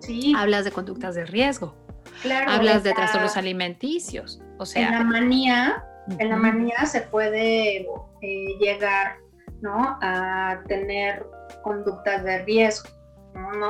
[0.00, 0.34] Sí.
[0.36, 1.74] Hablas de conductas de riesgo.
[2.22, 2.50] Claro.
[2.50, 4.42] Hablas de trastornos alimenticios.
[4.58, 4.88] O sea.
[4.88, 5.84] En la manía,
[6.18, 7.86] en la manía se puede
[8.20, 9.18] eh, llegar,
[9.60, 9.98] ¿no?
[10.02, 11.24] A tener
[11.62, 12.88] conductas de riesgo.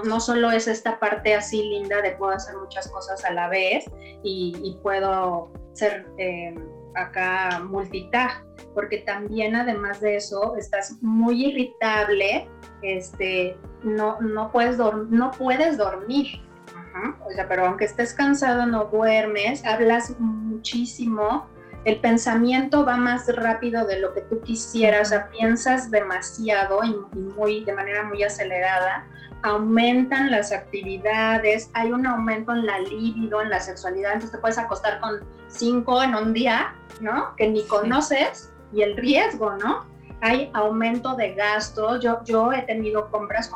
[0.04, 0.20] ¿no?
[0.20, 3.84] Solo es esta parte así linda de puedo hacer muchas cosas a la vez
[4.22, 6.54] y, puedo ser eh,
[6.94, 12.48] acá multitask, porque también además de eso estás muy irritable,
[12.82, 16.26] este, no, no, puedes, no puedes dormir.
[17.26, 21.46] O sea, pero aunque estés cansado, no duermes, hablas muchísimo,
[21.84, 26.94] el pensamiento va más rápido de lo que tú quisieras, o sea, piensas demasiado y,
[27.36, 29.06] muy, de manera muy acelerada,
[29.42, 34.58] aumentan las actividades, hay un aumento en la libido, en la sexualidad, entonces te puedes
[34.58, 37.34] acostar con cinco en un día, ¿no?
[37.36, 39.84] Que ni conoces y el riesgo, ¿no?
[40.20, 43.50] Hay aumento de gastos, yo, yo he tenido compras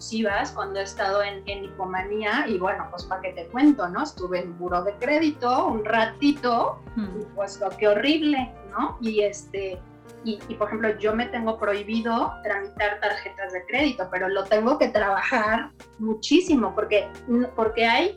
[0.00, 4.02] compulsivas cuando he estado en, en hipomanía y bueno, pues para qué te cuento, ¿no?
[4.02, 8.96] Estuve en buro de crédito un ratito y pues lo que horrible, ¿no?
[9.02, 9.78] Y este,
[10.24, 14.88] y, por ejemplo, yo me tengo prohibido tramitar tarjetas de crédito, pero lo tengo que
[14.88, 17.08] trabajar muchísimo porque,
[17.56, 18.14] porque hay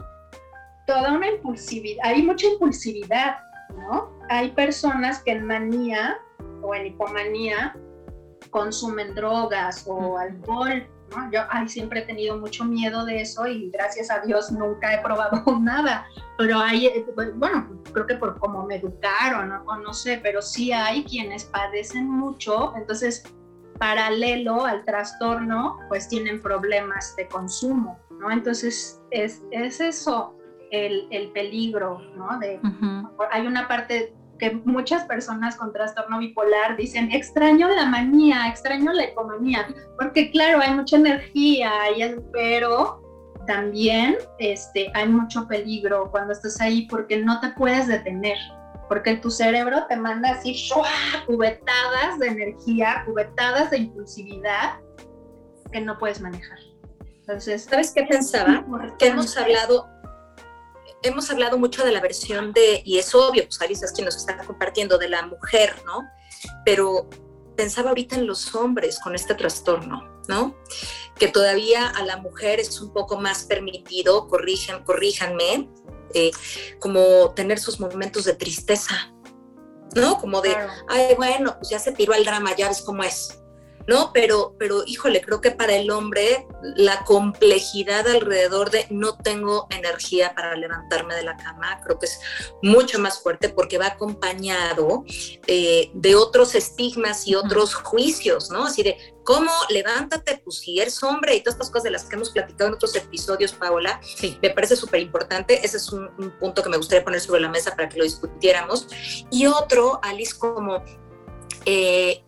[0.86, 3.38] toda una impulsividad, hay mucha impulsividad,
[3.78, 4.12] ¿no?
[4.30, 6.18] Hay personas que en manía
[6.62, 7.76] o en hipomanía
[8.52, 10.88] consumen drogas o alcohol
[11.32, 15.44] yo siempre he tenido mucho miedo de eso y gracias a Dios nunca he probado
[15.62, 20.42] nada, pero hay, eh, bueno, creo que por cómo me educaron o no sé, pero
[20.42, 23.24] sí hay quienes padecen mucho, entonces
[23.80, 28.32] paralelo al trastorno, pues tienen problemas de consumo, ¿no?
[28.32, 30.36] Entonces es, es eso
[30.72, 32.40] el, el, peligro, ¿no?
[32.40, 32.60] De,
[33.32, 34.16] Hay una parte
[34.52, 40.74] muchas personas con trastorno bipolar dicen, extraño la manía, extraño la economía, porque claro, hay
[40.74, 41.72] mucha energía,
[42.32, 43.02] pero
[43.48, 48.38] también este, hay mucho peligro cuando estás ahí porque no te puedes detener,
[48.88, 50.70] porque tu cerebro te manda así
[51.26, 54.80] cubetadas de energía, cubetadas de impulsividad
[55.72, 56.60] que no puedes manejar.
[57.22, 58.66] Entonces, ¿sabes qué pensaba?
[59.00, 59.93] Que hemos hablado
[61.04, 64.16] hemos hablado mucho de la versión de, y es obvio, pues Alicia es quien nos
[64.16, 66.02] está compartiendo, de la mujer, ¿no?
[66.66, 67.10] Pero
[67.56, 70.56] pensaba ahorita en los hombres con este trastorno, ¿no?
[71.18, 75.70] Que todavía a la mujer es un poco más permitido, corrijan, corríjanme,
[76.14, 76.32] eh,
[76.80, 79.14] como tener sus momentos de tristeza,
[79.96, 80.18] ¿no?
[80.20, 80.56] Como de,
[80.90, 83.43] ay, bueno, pues ya se tiró al drama, ya ves cómo es,
[83.88, 84.12] ¿no?
[84.14, 90.34] Pero, pero híjole, creo que para el hombre la complejidad alrededor de no tengo energía
[90.36, 92.20] para levantarme de la cama, creo que es
[92.62, 95.04] mucho más fuerte porque va acompañado
[95.48, 98.66] eh, de otros estigmas y otros juicios, ¿no?
[98.66, 100.42] Así de, ¿cómo levántate?
[100.44, 102.96] Pues si eres hombre y todas estas cosas de las que hemos platicado en otros
[102.96, 104.38] episodios, Paola, sí.
[104.42, 105.66] me parece súper importante.
[105.66, 108.04] Ese es un, un punto que me gustaría poner sobre la mesa para que lo
[108.04, 108.88] discutiéramos.
[109.32, 110.84] Y otro, Alice, como...
[111.66, 112.24] Eh,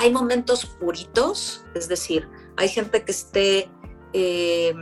[0.00, 3.70] hay momentos puritos, es decir, hay gente que esté
[4.14, 4.74] eh,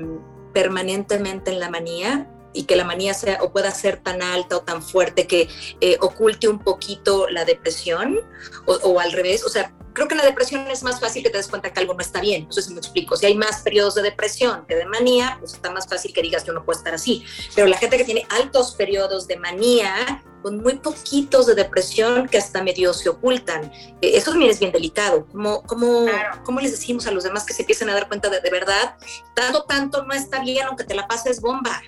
[0.54, 4.60] permanentemente en la manía y que la manía sea o pueda ser tan alta o
[4.60, 5.48] tan fuerte que
[5.80, 8.20] eh, oculte un poquito la depresión
[8.66, 9.44] o, al revés.
[9.44, 11.94] O sea, creo que la depresión es más fácil que te des cuenta que algo
[11.94, 12.46] no está bien.
[12.46, 13.16] No sé si me explico.
[13.16, 16.44] Si hay más periodos de depresión que de manía, pues está más fácil que digas
[16.44, 17.24] yo no puedo estar así.
[17.56, 22.38] Pero la gente que tiene altos periodos de manía, con muy poquitos de depresión que
[22.38, 23.70] hasta medio se ocultan.
[24.00, 25.26] Eh, eso también es bien delicado.
[25.32, 26.42] ¿Cómo, cómo, claro.
[26.44, 28.96] ¿Cómo les decimos a los demás que se empiecen a dar cuenta de de verdad,
[29.34, 31.82] tanto, tanto no está bien, aunque te la pases bomba?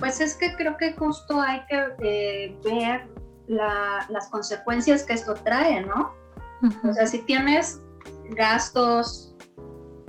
[0.00, 3.06] Pues es que creo que justo hay que eh, ver
[3.46, 6.14] la, las consecuencias que esto trae, ¿no?
[6.62, 6.90] Uh -huh.
[6.90, 7.80] O sea, si tienes
[8.30, 9.34] gastos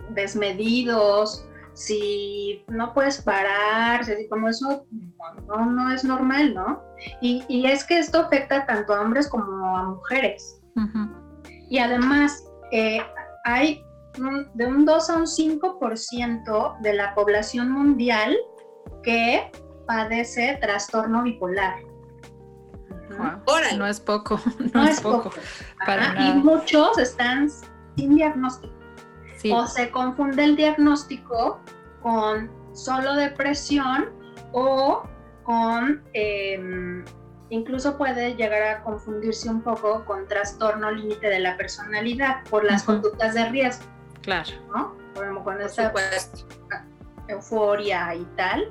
[0.09, 1.45] desmedidos,
[1.79, 4.85] si no puedes parar, si como eso
[5.47, 6.83] no, no es normal, ¿no?
[7.21, 10.61] Y, y, es que esto afecta tanto a hombres como a mujeres.
[10.75, 11.09] Uh -huh.
[11.69, 12.99] Y además, eh,
[13.45, 13.81] hay
[14.17, 18.35] un, de un 2 a un 5% de la población mundial
[19.01, 19.49] que
[19.87, 21.75] padece trastorno bipolar.
[23.17, 23.77] Wow.
[23.77, 24.37] No es poco,
[24.73, 25.29] no, no es, es, poco.
[25.29, 25.35] poco.
[25.85, 26.27] Para nada.
[26.27, 27.49] Y muchos están
[27.95, 28.78] sin diagnóstico.
[29.39, 29.51] Sí.
[29.53, 31.61] O se confunde el diagnóstico
[32.01, 34.09] con solo depresión
[34.51, 35.03] o
[35.43, 37.03] con, eh,
[37.49, 42.81] incluso puede llegar a confundirse un poco con trastorno límite de la personalidad por las
[42.81, 43.01] uh -huh.
[43.01, 43.85] conductas de riesgo.
[44.21, 44.49] Claro.
[44.75, 44.95] ¿no?
[45.15, 45.93] Como con esta
[47.29, 48.69] euforia y tal,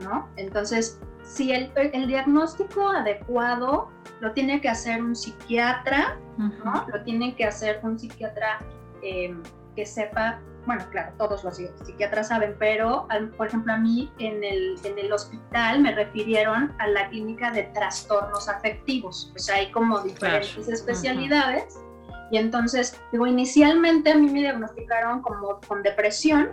[0.00, 0.28] ¿no?
[0.36, 3.88] Entonces, si el, el, diagnóstico adecuado
[4.20, 6.64] lo tiene que hacer un psiquiatra, uh -huh.
[6.64, 6.86] ¿no?
[6.92, 8.58] Lo tiene que hacer un psiquiatra
[9.02, 9.34] eh,
[9.74, 13.06] que sepa, bueno, claro, todos los psiquiatras saben, pero
[13.36, 17.64] por ejemplo a mí en el, en el hospital me refirieron a la clínica de
[17.74, 20.72] trastornos afectivos, pues hay como diferentes claro.
[20.72, 21.76] especialidades.
[21.76, 21.90] Uh -huh.
[22.32, 26.50] Y entonces, digo, inicialmente a mí me diagnosticaron como con depresión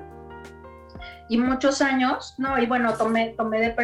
[1.29, 2.57] y muchos años, ¿no?
[2.57, 3.75] Y bueno, tomé, tomé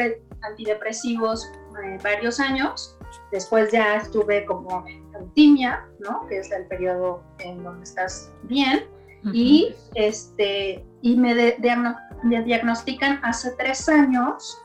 [0.41, 1.52] antidepresivos
[1.84, 2.98] eh, varios años.
[3.32, 6.26] Después ya estuve como en eutimia, ¿no?
[6.28, 8.86] Que es el periodo en donde estás bien.
[9.23, 9.31] -huh.
[9.33, 14.57] Y, este, y me, de, diagno me diagnostican hace tres años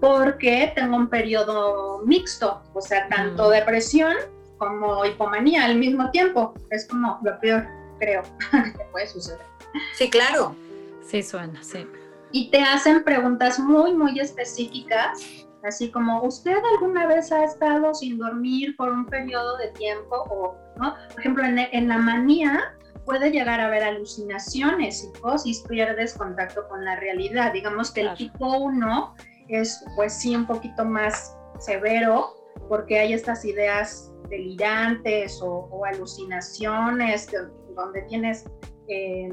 [0.00, 3.54] porque tengo un periodo mixto, o sea, tanto uh -huh.
[3.54, 4.14] depresión
[4.58, 6.54] como hipomanía al mismo tiempo.
[6.70, 7.66] Es como lo peor,
[7.98, 9.46] creo, que puede suceder.
[9.94, 10.54] Sí, claro.
[11.02, 11.86] Sí, suena, sí.
[12.32, 18.18] Y te hacen preguntas muy, muy específicas, así como, ¿usted alguna vez ha estado sin
[18.18, 20.16] dormir por un periodo de tiempo?
[20.30, 20.94] O, ¿no?
[21.10, 22.74] Por ejemplo, en, en la manía
[23.10, 27.52] puede llegar a haber alucinaciones, psicosis, pierdes contacto con la realidad.
[27.52, 28.16] Digamos que claro.
[28.16, 29.14] el tipo 1
[29.48, 32.36] es, pues sí, un poquito más severo,
[32.68, 37.38] porque hay estas ideas delirantes o, o alucinaciones que,
[37.74, 38.44] donde tienes
[38.86, 39.28] eh,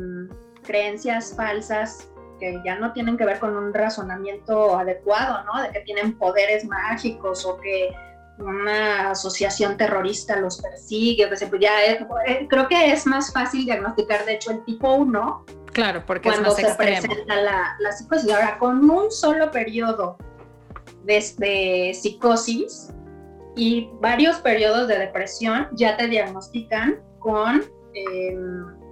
[0.63, 2.09] creencias falsas
[2.39, 5.61] que ya no tienen que ver con un razonamiento adecuado, ¿no?
[5.61, 7.95] De que tienen poderes mágicos o que
[8.39, 14.25] una asociación terrorista los persigue, pues ya es, eh, creo que es más fácil diagnosticar,
[14.25, 15.45] de hecho, el tipo 1.
[15.73, 17.01] Claro, porque cuando es más se extremo.
[17.01, 18.31] presenta la, la, psicosis.
[18.31, 20.17] Ahora, con un solo periodo
[21.03, 22.93] de, de psicosis
[23.55, 28.37] y varios periodos de depresión, ya te diagnostican con eh,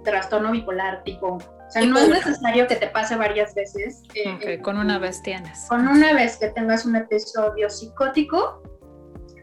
[0.04, 1.56] trastorno bipolar tipo 1.
[1.66, 4.02] O sea, no es necesario que te pase varias veces.
[4.14, 5.66] Eh, okay, eh, con una vez tienes.
[5.68, 8.62] Con una vez que tengas un episodio psicótico,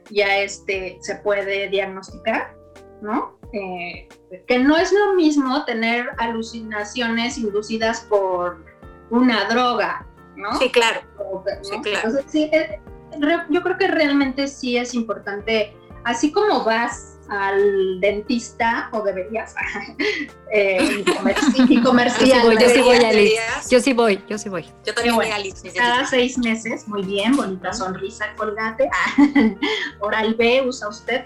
[0.09, 2.55] ya este se puede diagnosticar,
[3.01, 3.37] ¿no?
[3.53, 4.07] Eh,
[4.47, 8.63] que no es lo mismo tener alucinaciones inducidas por
[9.11, 10.55] una droga, ¿no?
[10.57, 11.01] Sí, claro.
[11.17, 11.43] ¿no?
[11.61, 12.07] Sí, claro.
[12.07, 12.79] Entonces, sí, eh,
[13.49, 19.55] yo creo que realmente sí es importante, así como vas al dentista o deberías
[20.53, 21.03] eh,
[21.67, 22.29] y comercial.
[22.29, 23.35] Yo sí voy, yo sí voy, Alice.
[23.69, 24.65] Yo sí voy, yo sí voy.
[24.85, 25.71] Yo también voy, Alice.
[25.73, 28.89] Cada seis meses, muy bien, bonita sonrisa, colgate.
[29.99, 31.23] Oral B usa usted.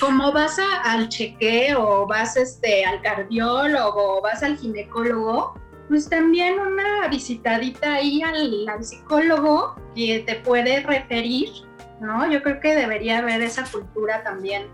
[0.00, 5.54] Como vas a, al chequeo, vas este, al cardiólogo, vas al ginecólogo,
[5.88, 11.50] pues también una visitadita ahí al, al psicólogo que te puede referir
[12.02, 12.30] ¿no?
[12.30, 14.66] Yo creo que debería haber esa cultura también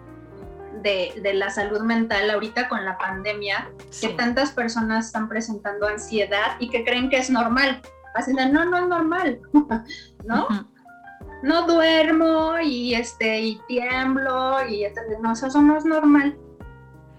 [0.82, 4.08] de, de la salud mental ahorita con la pandemia, sí.
[4.08, 7.80] que tantas personas están presentando ansiedad y que creen que es normal.
[8.14, 9.40] Así de, no, no es normal,
[10.24, 10.46] ¿no?
[10.46, 10.66] Uh -huh.
[11.42, 14.84] No duermo y, este, y tiemblo y
[15.20, 16.36] no, eso no es normal.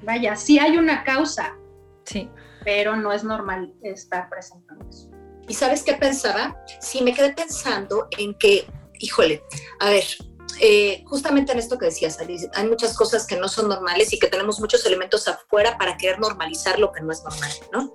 [0.03, 1.55] Vaya, sí hay una causa,
[2.03, 2.29] sí.
[2.65, 5.09] pero no es normal estar presentando eso.
[5.47, 6.57] ¿Y sabes qué pensaba?
[6.81, 8.67] Sí, me quedé pensando en que
[8.99, 9.43] híjole,
[9.79, 10.05] a ver,
[10.61, 14.19] eh, justamente en esto que decías, Alice, hay muchas cosas que no son normales y
[14.19, 17.93] que tenemos muchos elementos afuera para querer normalizar lo que no es normal, ¿no?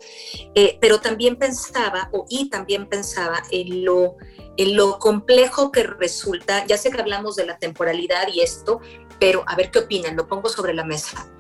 [0.55, 4.17] Eh, pero también pensaba, o y también pensaba en lo,
[4.57, 8.81] en lo complejo que resulta, ya sé que hablamos de la temporalidad y esto,
[9.21, 11.31] pero a ver qué opinan, lo pongo sobre la mesa.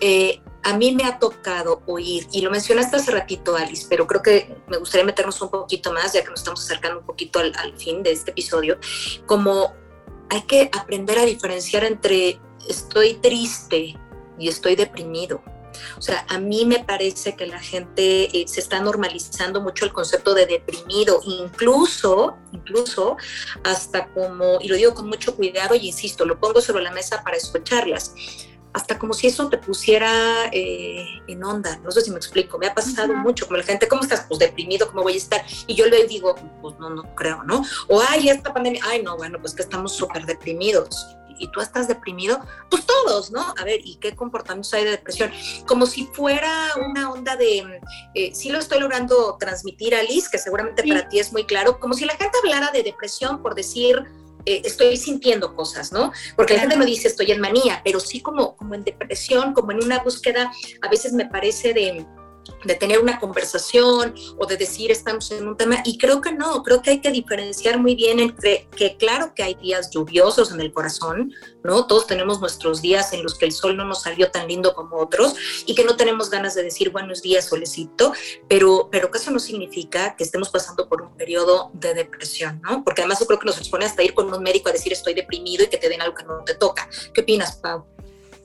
[0.00, 4.22] Eh, a mí me ha tocado oír, y lo mencionaste hace ratito, Alice, pero creo
[4.22, 7.52] que me gustaría meternos un poquito más, ya que nos estamos acercando un poquito al,
[7.56, 8.78] al fin de este episodio,
[9.26, 9.72] como
[10.28, 12.38] hay que aprender a diferenciar entre
[12.68, 13.96] estoy triste
[14.38, 15.42] y estoy deprimido.
[15.96, 19.92] O sea, a mí me parece que la gente eh, se está normalizando mucho el
[19.92, 23.16] concepto de deprimido, incluso, incluso
[23.64, 27.22] hasta como, y lo digo con mucho cuidado y insisto, lo pongo sobre la mesa
[27.22, 28.14] para escucharlas
[28.72, 32.66] hasta como si eso te pusiera eh, en onda, no sé si me explico, me
[32.66, 34.26] ha pasado mucho, como la gente, ¿cómo estás?
[34.28, 35.44] Pues deprimido, ¿cómo voy a estar?
[35.66, 37.64] Y yo le digo, pues no, no creo, ¿no?
[37.88, 41.16] O, ay, esta pandemia, ay, no, bueno, pues que estamos súper deprimidos.
[41.38, 42.38] Y tú estás deprimido,
[42.70, 43.54] pues todos, ¿no?
[43.56, 45.32] A ver, ¿y qué comportamientos hay de depresión?
[45.66, 47.80] Como si fuera una onda de,
[48.14, 51.94] eh, sí lo estoy logrando transmitir, Alice, que seguramente para ti es muy claro, como
[51.94, 54.04] si la gente hablara de depresión por decir,
[54.46, 56.12] eh, estoy sintiendo cosas, ¿no?
[56.36, 59.72] Porque la gente me dice estoy en manía, pero sí como, como en depresión, como
[59.72, 60.50] en una búsqueda,
[60.82, 62.06] a veces me parece de
[62.64, 66.62] de tener una conversación o de decir estamos en un tema y creo que no,
[66.62, 70.60] creo que hay que diferenciar muy bien entre que claro que hay días lluviosos en
[70.60, 71.32] el corazón,
[71.64, 71.86] ¿no?
[71.86, 74.96] Todos tenemos nuestros días en los que el sol no nos salió tan lindo como
[74.96, 75.34] otros
[75.66, 78.12] y que no tenemos ganas de decir buenos días solecito,
[78.48, 82.84] pero, pero que eso no significa que estemos pasando por un periodo de depresión, ¿no?
[82.84, 85.14] Porque además yo creo que nos expone hasta ir con un médico a decir estoy
[85.14, 86.88] deprimido y que te den algo que no te toca.
[87.12, 87.86] ¿Qué opinas, Pau?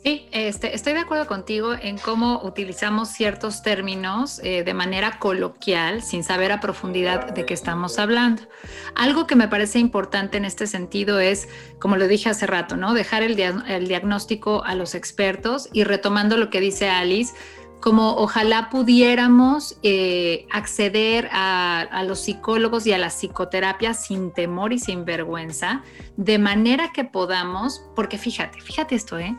[0.05, 6.03] Sí, este, estoy de acuerdo contigo en cómo utilizamos ciertos términos eh, de manera coloquial
[6.03, 8.43] sin saber a profundidad de qué estamos hablando.
[8.93, 11.49] Algo que me parece importante en este sentido es,
[11.79, 12.93] como lo dije hace rato, ¿no?
[12.93, 17.33] dejar el, diagnóstico a los expertos y retomando lo que dice Alice,
[17.81, 24.71] como ojalá pudiéramos eh, acceder a, a, los psicólogos y a la psicoterapia sin temor
[24.71, 25.81] y sin vergüenza,
[26.15, 29.35] de manera que podamos, porque fíjate, fíjate esto, ¿eh?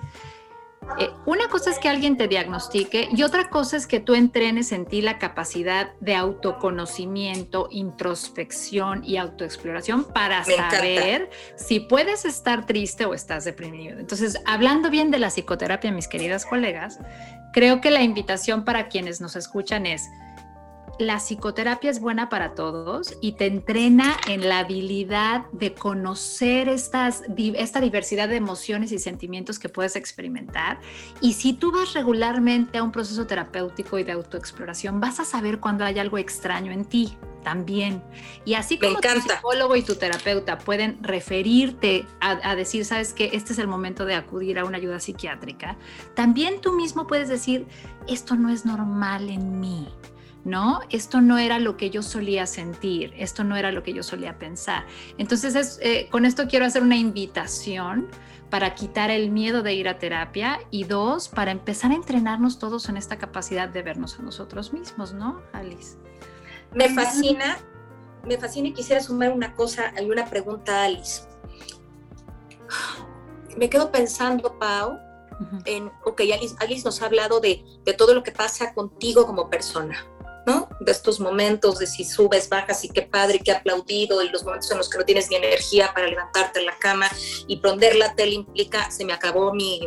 [0.98, 4.72] Eh, una cosa es que alguien te diagnostique y otra cosa es que tú entrenes
[4.72, 13.04] en ti la capacidad de autoconocimiento, introspección y autoexploración para saber si puedes estar triste
[13.04, 13.98] o estás deprimido.
[13.98, 16.98] Entonces, hablando bien de la psicoterapia, mis queridas colegas,
[17.52, 20.08] creo que la invitación para quienes nos escuchan es,
[20.98, 27.22] la psicoterapia es buena para todos y te entrena en la habilidad de conocer estas,
[27.36, 30.80] esta diversidad de emociones y sentimientos que puedes experimentar.
[31.20, 35.60] Y si tú vas regularmente a un proceso terapéutico y de autoexploración, vas a saber
[35.60, 38.02] cuando hay algo extraño en ti también.
[38.44, 43.30] Y así como tu psicólogo y tu terapeuta pueden referirte a, a decir, sabes que
[43.34, 45.76] este es el momento de acudir a una ayuda psiquiátrica,
[46.14, 47.66] también tú mismo puedes decir,
[48.08, 49.86] esto no es normal en mí
[50.46, 50.78] ¿no?
[50.90, 54.38] Esto no era lo que yo solía sentir, esto no era lo que yo solía
[54.38, 54.86] pensar.
[55.18, 58.06] Entonces, eh, con esto quiero hacer una invitación
[58.48, 62.88] para quitar el miedo de ir a terapia y dos, para empezar a entrenarnos todos
[62.88, 65.96] en esta capacidad de vernos a nosotros mismos, ¿no, Alice?
[66.72, 67.58] Me fascina,
[68.24, 71.22] me fascina y quisiera sumar una cosa, hay una pregunta, Alice.
[73.56, 74.96] Me quedo pensando, Pau,
[75.64, 79.50] en, ok, Alice, Alice, nos ha hablado de, de todo lo que pasa contigo como
[79.50, 80.06] persona,
[80.46, 84.70] de estos momentos de si subes, bajas y qué padre, qué aplaudido, y los momentos
[84.70, 87.10] en los que no tienes ni energía para levantarte en la cama
[87.48, 89.80] y prender la tele implica, se me acabó mi,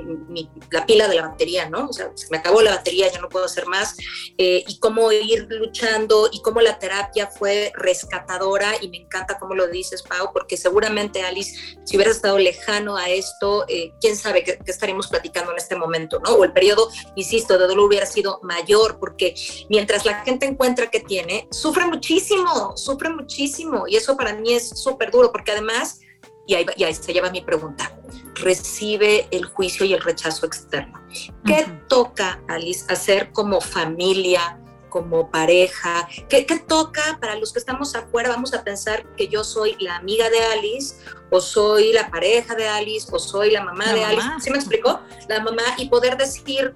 [0.71, 1.87] la pila de la batería, ¿no?
[1.87, 3.95] O sea, se me acabó la batería, ya no puedo hacer más,
[4.37, 9.55] eh, y cómo ir luchando y cómo la terapia fue rescatadora, y me encanta cómo
[9.55, 14.43] lo dices, Pau, porque seguramente, Alice, si hubieras estado lejano a esto, eh, quién sabe
[14.43, 16.33] qué, qué estaríamos platicando en este momento, ¿no?
[16.33, 19.35] O el periodo, insisto, de dolor hubiera sido mayor, porque
[19.69, 23.87] mientras la gente encuentra que tiene, sufre muchísimo, sufre muchísimo.
[23.87, 26.01] Y eso para mí es súper duro, porque además,
[26.47, 27.97] y ahí, y ahí, se lleva mi pregunta,
[28.35, 30.99] recibe el juicio y el rechazo externo.
[31.45, 34.59] ¿Qué toca, Alice, hacer como familia?
[34.89, 38.29] como pareja, ¿Qué, ¿qué, toca para los que estamos afuera?
[38.29, 40.95] Vamos a pensar que yo soy la amiga de Alice,
[41.29, 44.27] o soy la pareja de Alice, o soy la mamá de Alice.
[44.39, 44.99] ¿Sí me explicó?
[45.27, 46.75] La mamá, y poder decir,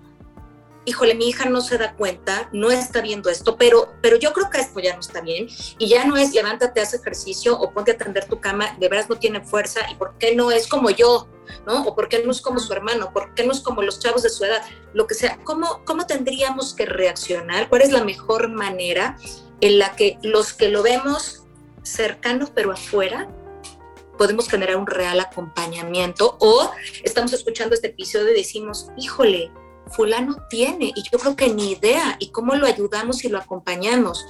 [0.86, 4.49] híjole, mi hija no se da cuenta, no está viendo esto, pero, pero yo creo
[4.49, 7.91] que esto ya no está bien y ya no es levántate, haz ejercicio o ponte
[7.91, 10.89] a atender tu cama, de veras no tiene fuerza y por qué no es como
[10.89, 11.27] yo,
[11.65, 11.84] ¿no?
[11.84, 14.23] O por qué no es como su hermano, por qué no es como los chavos
[14.23, 14.61] de su edad,
[14.93, 15.39] lo que sea.
[15.43, 17.69] ¿Cómo, cómo tendríamos que reaccionar?
[17.69, 19.17] ¿Cuál es la mejor manera
[19.61, 21.43] en la que los que lo vemos
[21.84, 23.29] cercanos pero afuera
[24.17, 26.71] podemos generar un real acompañamiento o
[27.03, 29.51] estamos escuchando este episodio y decimos, híjole,
[29.91, 34.25] fulano tiene y yo creo que ni idea y cómo lo ayudamos y lo acompañamos.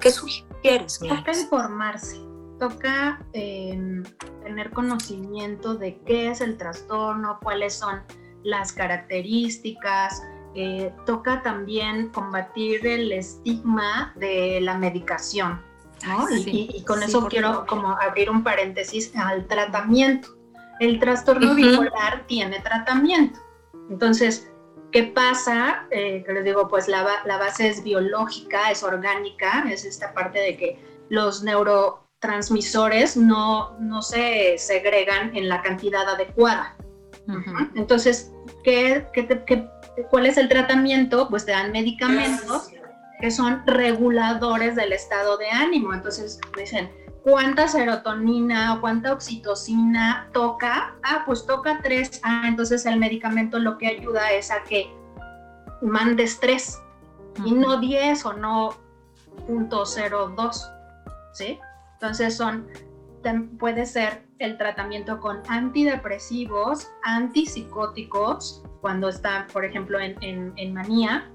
[0.00, 1.00] ¿Qué sugieres?
[1.00, 2.18] Toca informarse,
[2.58, 4.04] toca em,
[4.42, 8.02] tener conocimiento de qué es el trastorno, cuáles son
[8.44, 10.22] las características,
[10.54, 15.62] eh, toca también combatir el estigma de la medicación.
[16.46, 20.28] y, con eso quiero como abrir un paréntesis al tratamiento.
[20.78, 23.40] El trastorno bipolar tiene tratamiento.
[23.90, 24.48] Entonces,
[24.92, 25.86] ¿qué pasa?
[25.90, 30.38] Eh, que les digo, pues la, la, base es biológica, es orgánica, es esta parte
[30.38, 30.78] de que
[31.08, 36.76] los neurotransmisores no, no se segregan en la cantidad adecuada.
[37.74, 38.32] Entonces,
[38.64, 39.68] ¿qué, qué, qué
[40.10, 41.28] ¿Cuál es el tratamiento?
[41.28, 42.70] Pues te dan medicamentos
[43.20, 45.92] que son reguladores del estado de ánimo.
[45.92, 46.90] Entonces dicen,
[47.28, 50.94] ¿cuánta serotonina o cuánta oxitocina toca?
[51.02, 52.20] Ah, pues toca tres.
[52.22, 54.90] Ah, entonces el medicamento lo que ayuda es a que
[55.82, 56.80] mandes tres
[57.44, 58.70] y no 10 o no
[59.46, 60.72] .02,
[61.32, 61.58] ¿sí?
[61.94, 62.66] Entonces son,
[63.58, 70.16] puede ser el tratamiento con antidepresivos, antipsicóticos, cuando están, por ejemplo, en,
[70.56, 71.30] en, manía,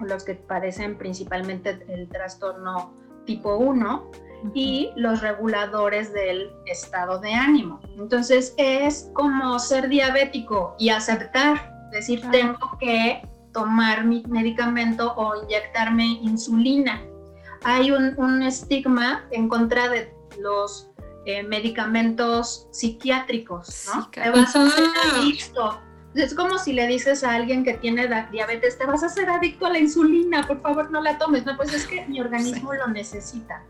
[0.00, 2.92] los que padecen principalmente el trastorno
[3.24, 4.10] tipo 1,
[4.54, 7.80] y los reguladores del estado de ánimo.
[7.96, 13.22] Entonces es como ser diabético y aceptar, decir, tengo que
[13.52, 17.02] tomar mi medicamento o inyectarme insulina.
[17.64, 20.90] Hay un, un estigma en contra de los
[21.26, 24.08] eh, medicamentos psiquiátricos, ¿no?
[24.10, 25.80] Te vas a hacer adicto
[26.14, 29.66] es como si le dices a alguien que tiene diabetes, te vas a hacer adicto
[29.66, 31.44] a la insulina, por favor no la tomes.
[31.44, 33.62] No, pues es que mi organismo lo necesita.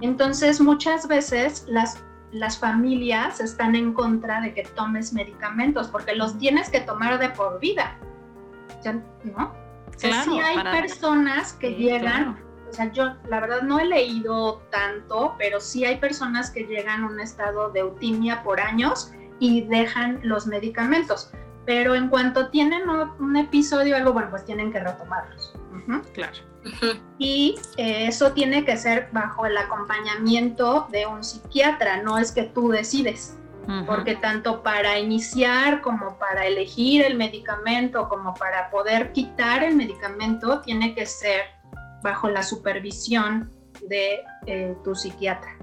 [0.00, 2.02] Entonces, muchas veces las,
[2.32, 7.30] las familias están en contra de que tomes medicamentos porque los tienes que tomar de
[7.30, 7.96] por vida.
[9.24, 9.52] ¿No?
[9.98, 12.38] Claro, sí hay personas que llegan,
[12.68, 17.04] o sea, yo la verdad no he leído tanto, pero sí hay personas que llegan
[17.04, 21.32] a un estado de eutimia por años y dejan los medicamentos
[21.66, 25.43] pero en cuanto tienen un episodio o algo, bueno, pues tienen que retomarlos.
[26.12, 26.34] Claro.
[27.18, 32.44] Y eh, eso tiene que ser bajo el acompañamiento de un psiquiatra, no es que
[32.44, 33.36] tú decides,
[33.86, 40.60] porque tanto para iniciar como para elegir el medicamento, como para poder quitar el medicamento,
[40.60, 41.42] tiene que ser
[42.02, 43.50] bajo la supervisión
[43.88, 45.56] de eh, tu psiquiatra.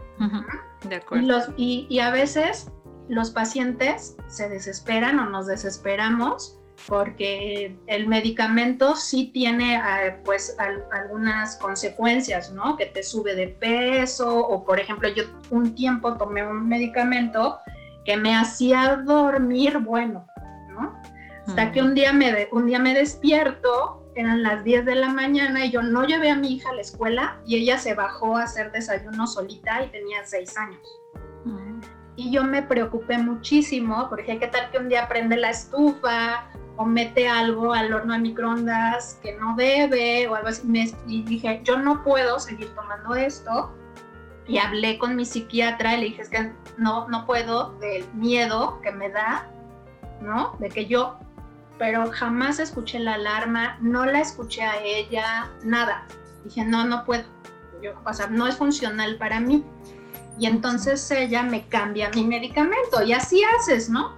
[0.88, 1.53] De acuerdo.
[1.57, 2.72] y a veces
[3.07, 10.55] los pacientes se desesperan o nos desesperamos porque el medicamento sí tiene eh, pues
[10.91, 12.77] algunas consecuencias, ¿no?
[12.77, 17.59] Que te sube de peso o por ejemplo yo un tiempo tomé un medicamento
[18.05, 20.25] que me hacía dormir bueno,
[20.69, 20.99] ¿no?
[21.47, 25.65] Hasta que un día, me un día me despierto, eran las 10 de la mañana
[25.65, 28.43] y yo no llevé a mi hija a la escuela y ella se bajó a
[28.43, 31.01] hacer desayuno solita y tenía 6 años
[32.15, 36.49] y yo me preocupé muchísimo porque qué tal que un día prende la estufa
[36.82, 40.63] o mete algo al horno de microondas que no debe o algo así.
[41.07, 43.71] y dije, yo no puedo seguir tomando esto.
[44.47, 48.82] Y hablé con mi psiquiatra y le dije, es que no, no puedo del miedo
[48.82, 49.47] que me da,
[50.21, 50.57] ¿no?
[50.59, 51.19] De que yo,
[51.77, 56.05] pero jamás escuché la alarma, no la escuché a ella, nada.
[56.43, 57.23] Dije, no, no puedo.
[57.82, 59.63] Yo, o sea, no es funcional para mí
[60.39, 64.15] y entonces ella me cambia mi medicamento y así haces, ¿no?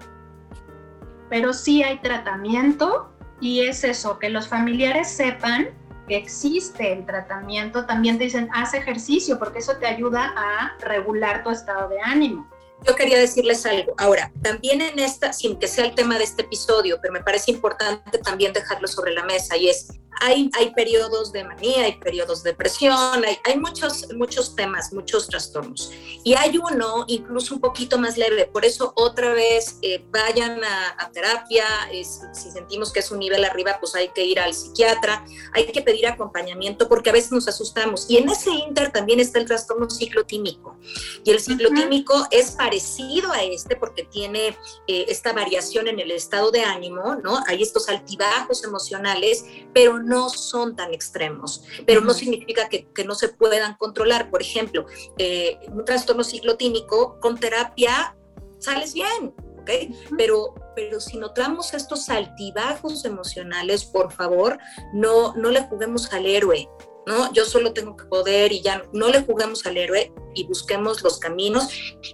[1.34, 3.12] Pero sí hay tratamiento
[3.42, 5.70] y es eso, que los familiares sepan
[6.08, 11.44] que existe el tratamiento, también te dicen, haz ejercicio porque eso te ayuda a regular
[11.44, 12.48] tu estado de ánimo.
[12.86, 13.94] Yo quería decirles algo.
[13.98, 17.52] Ahora, también en esta, sin que sea el tema de este episodio, pero me parece
[17.52, 19.88] importante también dejarlo sobre la mesa y es,
[20.20, 25.28] hay, hay periodos de manía, hay periodos de depresión, hay, hay muchos, muchos temas, muchos
[25.28, 25.92] trastornos.
[26.24, 31.10] Y hay uno incluso un poquito más leve, por eso otra vez eh, vayan a,
[31.14, 35.72] terapia, si sentimos que es un nivel arriba, pues hay que ir al psiquiatra, hay
[35.72, 38.10] que pedir acompañamiento porque a veces nos asustamos.
[38.10, 40.78] Y en ese inter también está el trastorno ciclotímico.
[41.24, 44.58] Y el ciclotímico es parecido a este porque tiene
[44.88, 47.40] eh, esta variación en el estado de ánimo, ¿no?
[47.48, 49.44] Hay estos altibajos emocionales,
[49.74, 54.30] pero no son tan extremos, pero no significa que, no se puedan controlar.
[54.30, 54.86] Por ejemplo,
[55.18, 58.16] eh, un trastorno ciclotímico con terapia
[58.60, 59.70] sales bien, ¿ok?
[60.18, 64.58] Pero, pero si notamos estos altibajos emocionales, por favor,
[64.94, 66.70] no, no le juguemos al héroe.
[67.06, 67.32] ¿No?
[67.34, 71.20] Yo solo tengo que poder y ya no le juguemos al héroe y busquemos los
[71.20, 71.70] caminos.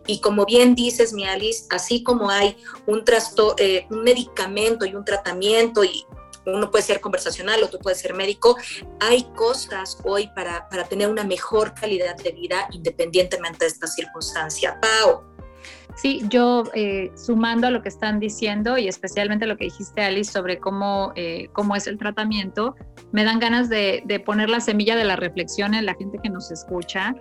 [0.07, 4.95] Y como bien dices, mi Alice, así como hay un, trasto, eh, un medicamento y
[4.95, 6.05] un tratamiento y
[6.45, 8.57] uno puede ser conversacional, otro puede ser médico,
[8.99, 14.79] hay cosas hoy para, para tener una mejor calidad de vida independientemente de esta circunstancia.
[14.81, 15.28] Pau.
[16.01, 20.31] Sí, yo eh, sumando a lo que están diciendo y especialmente lo que dijiste, Alice,
[20.31, 22.75] sobre cómo, eh, cómo es el tratamiento,
[23.11, 26.51] me dan ganas de, poner la semilla de la reflexión en la gente que nos
[26.51, 27.15] escucha.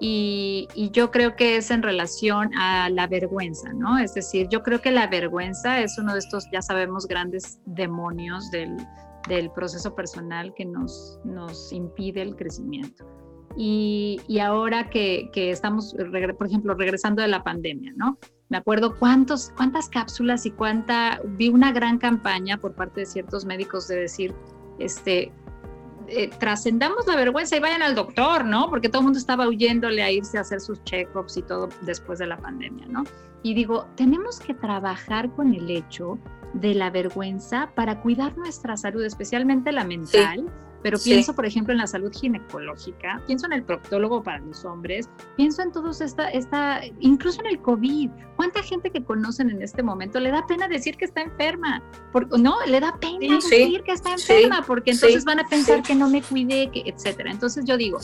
[0.00, 3.98] Y, yo creo que es en relación a la vergüenza, ¿no?
[3.98, 8.50] Es decir, yo creo que la vergüenza es uno de estos, ya sabemos, grandes demonios
[8.50, 8.78] del,
[9.28, 13.04] del proceso personal que nos, nos impide el crecimiento.
[13.56, 15.94] Y, ahora que, estamos,
[16.38, 18.18] por ejemplo, regresando de la pandemia, ¿no?
[18.48, 23.44] Me acuerdo cuántos, cuántas cápsulas y cuánta, vi una gran campaña por parte de ciertos
[23.44, 24.34] médicos de decir,
[24.78, 25.32] este,
[26.08, 28.68] eh, trascendamos la vergüenza y vayan al doctor, ¿no?
[28.68, 32.18] Porque todo el mundo estaba huyéndole a irse a hacer sus check-ups y todo después
[32.18, 33.04] de la pandemia, ¿no?
[33.42, 36.18] Y digo, tenemos que trabajar con el hecho
[36.54, 40.50] de la vergüenza para cuidar nuestra salud, especialmente la mental
[40.82, 45.08] pero pienso, por ejemplo, en la salud ginecológica, pienso en el proctólogo para los hombres,
[45.36, 48.10] pienso en todos esta, esta, incluso en el COVID.
[48.36, 51.82] ¿Cuánta gente que conocen en este momento le da pena decir que está enferma?
[52.38, 56.08] no, le da pena decir que está enferma, porque entonces van a pensar que no
[56.08, 57.30] me cuidé, que, etcétera.
[57.30, 57.98] Entonces yo digo,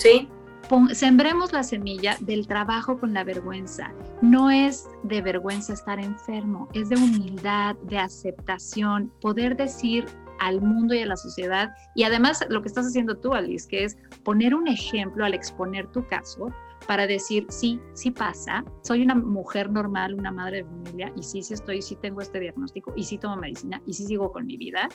[0.92, 3.92] sembremos la semilla del trabajo con la vergüenza.
[4.22, 10.06] No es de vergüenza estar enfermo, es de humildad, de aceptación, poder decir
[10.39, 11.70] al mundo y a la sociedad.
[11.95, 15.86] Y además lo que estás haciendo tú, Alice, que es poner un ejemplo al exponer
[15.93, 16.53] tu caso
[16.86, 21.43] para decir, sí, sí pasa, soy una mujer normal, una madre de familia, y sí,
[21.43, 24.57] sí estoy, sí tengo este diagnóstico, y sí tomo medicina, y sí sigo con mi
[24.57, 24.89] vida,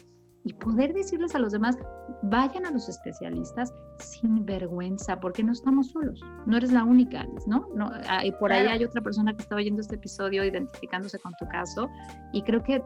[0.45, 1.77] y poder decirles a los demás,
[2.23, 7.67] vayan a los especialistas sin vergüenza, porque no estamos solos, no eres la única, ¿no?
[7.75, 11.33] no ah, y por ahí hay otra persona que está oyendo este episodio identificándose con
[11.39, 11.89] tu caso,
[12.33, 12.83] y creo que,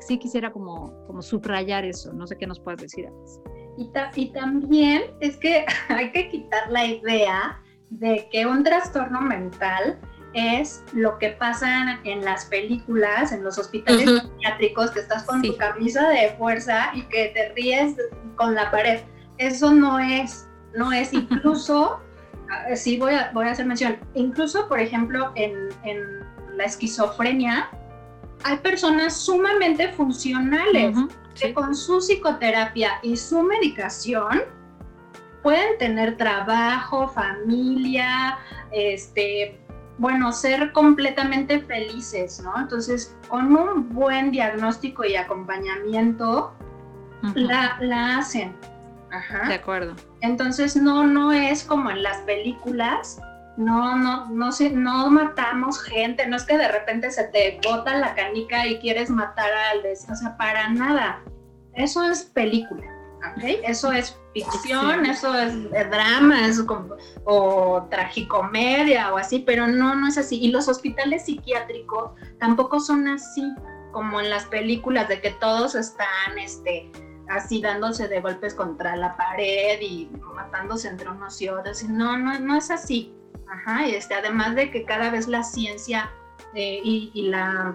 [0.00, 3.40] sí quisiera como, como subrayar eso, no sé qué nos puedes decir, Alice.
[3.78, 3.90] Y,
[4.22, 9.98] y también es que hay que quitar la idea de que un trastorno mental
[10.34, 15.56] es lo que pasa en las películas, en los hospitales psiquiátricos, que estás con tu
[15.56, 17.96] camisa de fuerza y que te ríes
[18.36, 19.00] con la pared.
[19.38, 21.12] Eso no es, no es.
[21.12, 22.00] Incluso,
[22.74, 27.70] sí voy a, voy a hacer mención, incluso por ejemplo en, en la esquizofrenia,
[28.44, 30.96] hay personas sumamente funcionales
[31.40, 34.42] que con su psicoterapia y su medicación
[35.42, 38.38] pueden tener trabajo, familia,
[38.70, 39.58] este,
[39.98, 42.58] bueno, ser completamente felices, ¿no?
[42.58, 46.54] Entonces, con un buen diagnóstico y acompañamiento,
[47.34, 48.54] la, hacen.
[49.10, 49.48] Ajá.
[49.48, 49.94] De acuerdo.
[50.20, 53.20] Entonces, no, no es como en las películas,
[53.56, 57.96] no, no, no, se, no matamos gente, no es que de repente se te bota
[57.98, 61.22] la canica y quieres matar al o sea, para nada.
[61.74, 62.84] Eso es película.
[63.64, 66.66] Eso es ficción, eso es drama, eso
[67.24, 70.38] o tragicomedia o así, pero no, no es así.
[70.40, 73.42] Y los hospitales psiquiátricos tampoco son así
[73.92, 76.90] como en las películas de que todos están este,
[77.28, 81.82] así dándose de golpes contra la pared y matándose entre unos y otros.
[81.84, 83.14] No, no, no es así.
[83.50, 86.10] Ajá, este, además de que cada vez la ciencia
[86.54, 87.74] eh, y la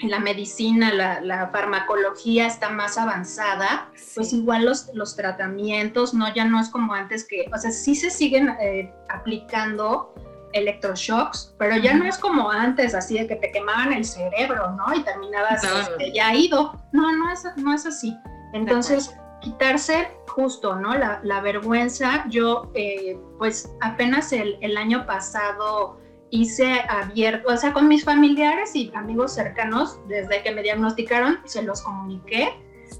[0.00, 6.32] la medicina, la, farmacología está más avanzada, pues igual los, los tratamientos, ¿no?
[6.34, 10.14] Ya no es como antes que, o sea, sí se siguen eh, aplicando
[10.52, 14.94] electroshocks, pero ya no es como antes, así de que te quemaban el cerebro, ¿no?
[14.94, 16.72] Y terminabas este, ya ido.
[16.92, 18.16] No, no es, no es así.
[18.54, 20.94] Entonces, quitarse justo, ¿no?
[20.94, 25.98] La, vergüenza, yo, eh, pues apenas el, el año pasado
[26.30, 31.62] hice abierto, o sea, con mis familiares y amigos cercanos, desde que me diagnosticaron, se
[31.62, 32.52] los comuniqué,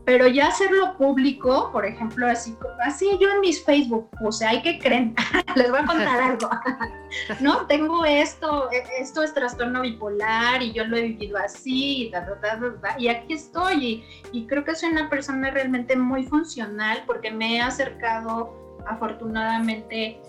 [0.05, 4.79] pero ya hacerlo público, por ejemplo, así, así yo en mis Facebook puse, hay que
[4.79, 5.15] creen,
[5.57, 6.49] les voy a contar algo,
[7.41, 7.67] ¿no?
[7.67, 12.11] Tengo esto, e, esto es trastorno bipolar y yo lo he vivido así,
[12.99, 17.57] y, aquí estoy, y, y creo que soy una persona realmente muy funcional porque me
[17.57, 18.55] he acercado
[18.87, 20.21] afortunadamente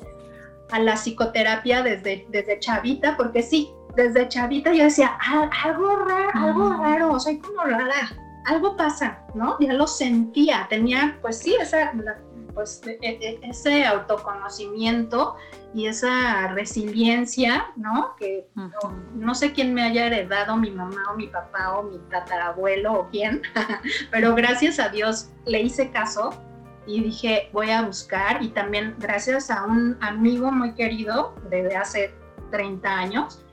[0.71, 5.17] a la psicoterapia desde, desde chavita, porque sí, desde chavita yo decía,
[5.63, 8.09] algo raro, algo raro, soy como rara,
[8.45, 9.57] algo pasa, ¿no?
[9.59, 11.91] Ya lo sentía, tenía, pues sí, esa,
[12.53, 15.35] pues, e, e, ese autoconocimiento
[15.73, 18.15] y esa resiliencia, ¿no?
[18.17, 18.47] Que
[19.13, 23.09] no, sé quién me haya heredado, mi mamá o mi papá o mi tatarabuelo o
[23.09, 23.41] quién,
[24.11, 26.31] pero gracias a Dios le hice caso
[26.85, 32.13] y dije, voy a buscar y también gracias a un amigo muy querido desde hace
[32.51, 33.43] 30 años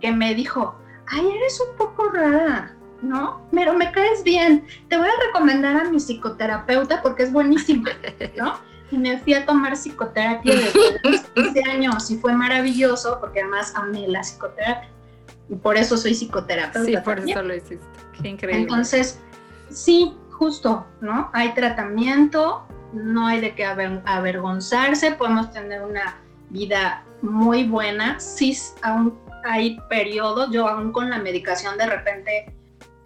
[0.00, 0.76] que me dijo,
[1.06, 3.46] ay, eres un poco rara, ¿no?
[3.50, 7.90] Pero me caes bien, te voy a recomendar a mi psicoterapeuta porque es buenísima,
[8.36, 8.58] ¿no?
[8.90, 13.72] Y me fui a tomar psicoterapia desde los 15 años y fue maravilloso porque además
[13.74, 14.90] amé la psicoterapia
[15.48, 16.86] y por eso soy psicoterapeuta.
[16.86, 17.84] Sí, por eso lo hiciste.
[18.20, 18.62] Qué increíble.
[18.62, 19.18] Entonces,
[19.70, 21.30] sí, justo, ¿no?
[21.32, 26.20] Hay tratamiento, no hay de qué avergonzarse, podemos tener una
[26.50, 28.18] vida muy buena.
[28.20, 32.54] Sí, aún hay periodos, yo aún con la medicación de repente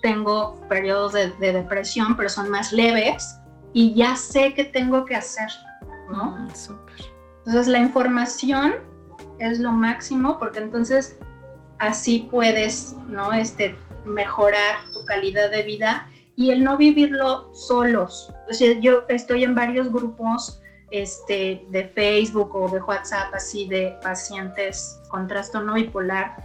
[0.03, 3.37] tengo periodos de, depresión, pero son más leves
[3.73, 5.49] y ya sé qué tengo que hacer,
[6.11, 6.33] ¿no?
[6.33, 6.49] Mm,
[7.39, 8.75] entonces la información
[9.39, 11.19] es lo máximo porque entonces
[11.79, 13.33] así puedes, ¿no?
[13.33, 16.09] Este, mejorar tu calidad de vida
[16.39, 18.33] y el no vivirlo solos.
[18.49, 20.61] O sea, yo estoy en varios grupos
[20.93, 26.37] este, de Facebook o de WhatsApp así de pacientes con trastorno bipolar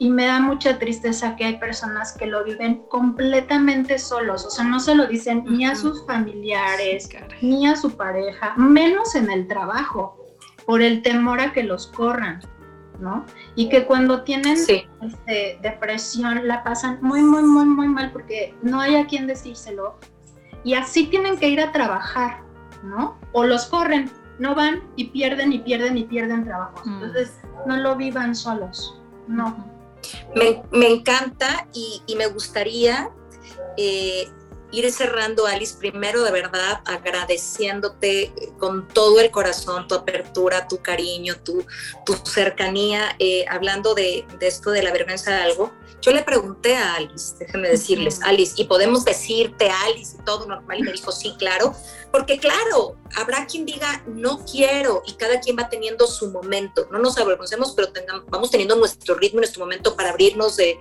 [0.00, 4.64] y me da mucha tristeza que hay personas que lo viven completamente solos, o sea,
[4.64, 7.08] no se lo dicen ni a sus familiares,
[7.40, 10.18] ni a su pareja, menos en el trabajo,
[10.66, 12.42] por el temor a que los corran.
[12.98, 13.24] ¿No?
[13.54, 18.80] Y que cuando tienen este, depresión la pasan muy, muy, muy, muy mal porque no
[18.80, 19.98] hay a quien decírselo.
[20.64, 22.42] Y así tienen que ir a trabajar,
[22.82, 23.18] ¿no?
[23.32, 26.82] O los corren, no van y pierden y pierden y pierden trabajo.
[26.84, 26.94] Mm.
[26.94, 29.76] Entonces, no lo vivan solos, no.
[30.34, 33.10] Me, encanta y, me gustaría
[33.76, 34.28] eh,
[34.72, 41.36] ir cerrando, Alice, primero de verdad agradeciéndote con todo el corazón tu apertura, tu cariño,
[41.42, 41.64] tu,
[42.04, 45.72] tu cercanía, eh, hablando de, de, esto de la vergüenza de algo.
[46.02, 50.78] Yo le pregunté a Alice, déjenme decirles, Alice, ¿y podemos decirte Alice y todo normal?
[50.78, 51.74] Y me dijo, sí, claro,
[52.12, 56.86] porque claro, habrá quien diga, no quiero, y cada quien va teniendo su momento.
[56.92, 57.88] No nos avergoncemos, pero
[58.28, 60.78] vamos teniendo nuestro ritmo, nuestro momento para abrirnos de,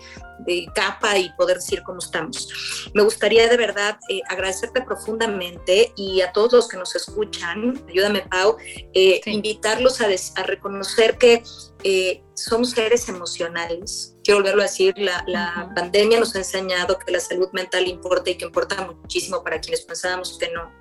[0.74, 2.92] capa y poder decir cómo estamos.
[2.94, 8.22] Me gustaría de verdad eh, agradecerte profundamente y a todos los que nos escuchan, ayúdame
[8.22, 8.58] Pau,
[8.94, 11.44] eh, invitarlos a, a reconocer que
[11.88, 14.16] eh, somos seres emocionales.
[14.24, 18.38] Quiero volverlo a decir, la, pandemia nos ha enseñado que la salud mental importa y
[18.38, 20.72] que importa muchísimo para quienes pensábamos que no.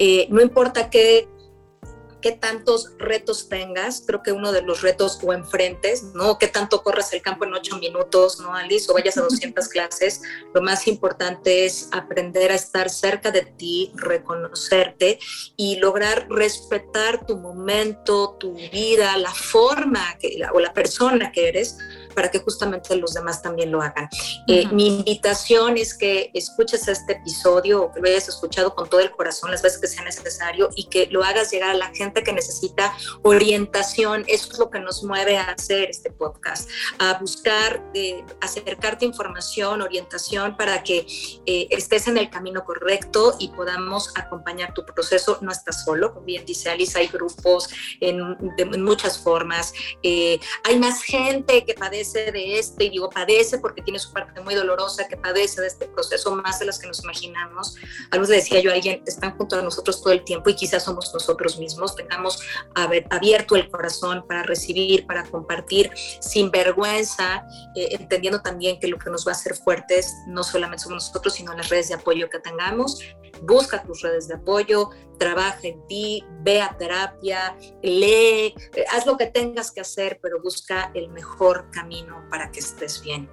[0.00, 1.28] Eh, no importa qué
[2.22, 6.38] qué tantos retos tengas, creo que uno de los retos o enfrentes, ¿no?
[6.38, 8.90] Qué tanto corras el campo en ocho minutos, ¿no, Alice?
[8.90, 10.22] O vayas a 200 clases,
[10.54, 15.18] lo más importante es aprender a estar cerca de ti, reconocerte
[15.56, 21.76] y lograr respetar tu momento, tu vida, la forma que, o la persona que eres,
[22.12, 24.08] para que justamente los demás también lo hagan.
[24.46, 29.00] Eh, mi invitación es que escuches este episodio o que lo hayas escuchado con todo
[29.00, 32.22] el corazón las veces que sea necesario y que lo hagas llegar a la gente
[32.22, 34.24] que necesita orientación.
[34.26, 39.82] Eso es lo que nos mueve a hacer este podcast, a buscar, eh, acercarte información,
[39.82, 41.06] orientación para que
[41.46, 45.38] eh, estés en el camino correcto y podamos acompañar tu proceso.
[45.40, 47.68] No estás solo, como bien dice Alice, hay grupos
[48.00, 49.72] en, en muchas formas.
[50.02, 54.54] hay más gente que padece de este, y digo padece porque tiene su parte muy
[54.54, 57.76] dolorosa, que padece de este proceso más de las que nos imaginamos.
[58.10, 61.12] Algo decía yo a alguien, están junto a nosotros todo el tiempo y quizás somos
[61.12, 62.42] nosotros mismos, tengamos
[62.74, 65.90] abierto el corazón para recibir, para compartir
[66.20, 67.44] sin vergüenza,
[67.76, 71.34] eh, entendiendo también que lo que nos va a hacer fuertes no solamente somos nosotros,
[71.34, 73.00] sino las redes de apoyo que tengamos.
[73.42, 74.90] Busca tus redes de apoyo,
[75.22, 80.42] trabaja en ti, ve a terapia, lee, eh, haz lo que tengas que hacer, pero
[80.42, 83.30] busca el mejor camino para que estés bien.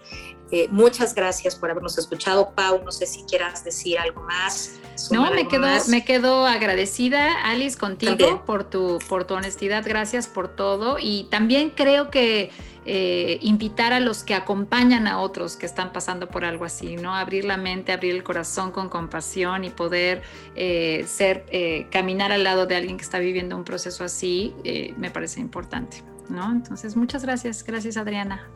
[0.52, 2.54] Eh, muchas gracias por habernos escuchado.
[2.56, 4.80] Pau, no sé si quieras decir algo más.
[5.12, 9.84] No, me quedo, me quedo agradecida, Alice, contigo por tu, por tu honestidad.
[9.86, 10.98] Gracias por todo.
[11.00, 12.52] Y también creo que
[12.92, 17.14] eh, invitar a los que acompañan a otros que están pasando por algo así, ¿no?
[17.14, 20.24] Abrir la mente, abrir el corazón con compasión y poder
[20.56, 24.56] eh, ser, eh, caminar al lado de alguien que está viviendo un proceso así,
[24.98, 26.52] me parece importante, ¿no?
[26.52, 27.64] Entonces, muchas gracias.
[27.64, 28.50] Gracias, Adriana.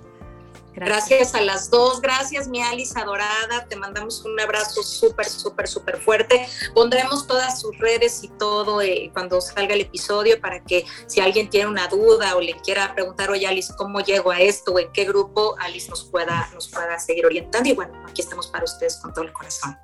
[0.76, 1.36] Gracias.
[1.36, 6.46] a las dos, gracias mi Alice adorada, te mandamos un abrazo súper, súper, súper fuerte.
[6.74, 11.50] Pondremos todas sus redes y todo eh, cuando salga el episodio para que si alguien
[11.50, 14.92] tiene una duda o le quiera preguntar, oye Alice, ¿cómo llego a esto o en
[14.92, 15.56] qué grupo?
[15.60, 19.26] Alice nos pueda, nos pueda seguir orientando y bueno, aquí estamos para ustedes con todo
[19.26, 19.78] el corazón.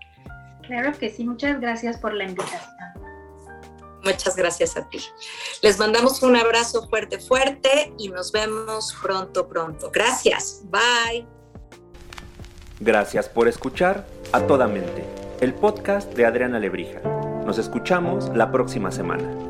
[0.64, 3.09] Claro que sí, muchas gracias por la invitación.
[4.04, 5.00] Muchas gracias a ti.
[5.62, 9.92] Les mandamos un abrazo fuerte, fuerte y nos vemos pronto, pronto.
[9.92, 10.62] Gracias.
[10.66, 11.28] Bye.
[12.80, 15.04] Gracias por escuchar A Toda Mente,
[15.42, 17.02] el podcast de Adriana Lebrija.
[17.46, 19.50] Nos escuchamos la próxima semana.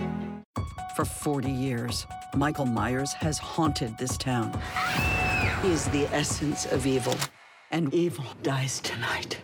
[1.01, 4.53] For 40 years, Michael Myers has haunted this town.
[5.63, 7.15] He is the essence of evil,
[7.71, 9.39] and evil dies tonight.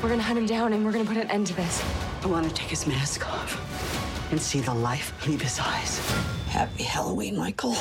[0.00, 1.82] We're gonna hunt him down and we're gonna put an end to this.
[2.22, 5.98] I want to take his mask off and see the life leave his eyes.
[6.46, 7.74] Happy Halloween, Michael.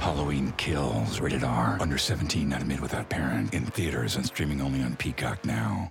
[0.00, 1.76] Halloween Kills, rated R.
[1.80, 3.52] Under 17, not admitted without parent.
[3.52, 5.86] In theaters and streaming only on Peacock now.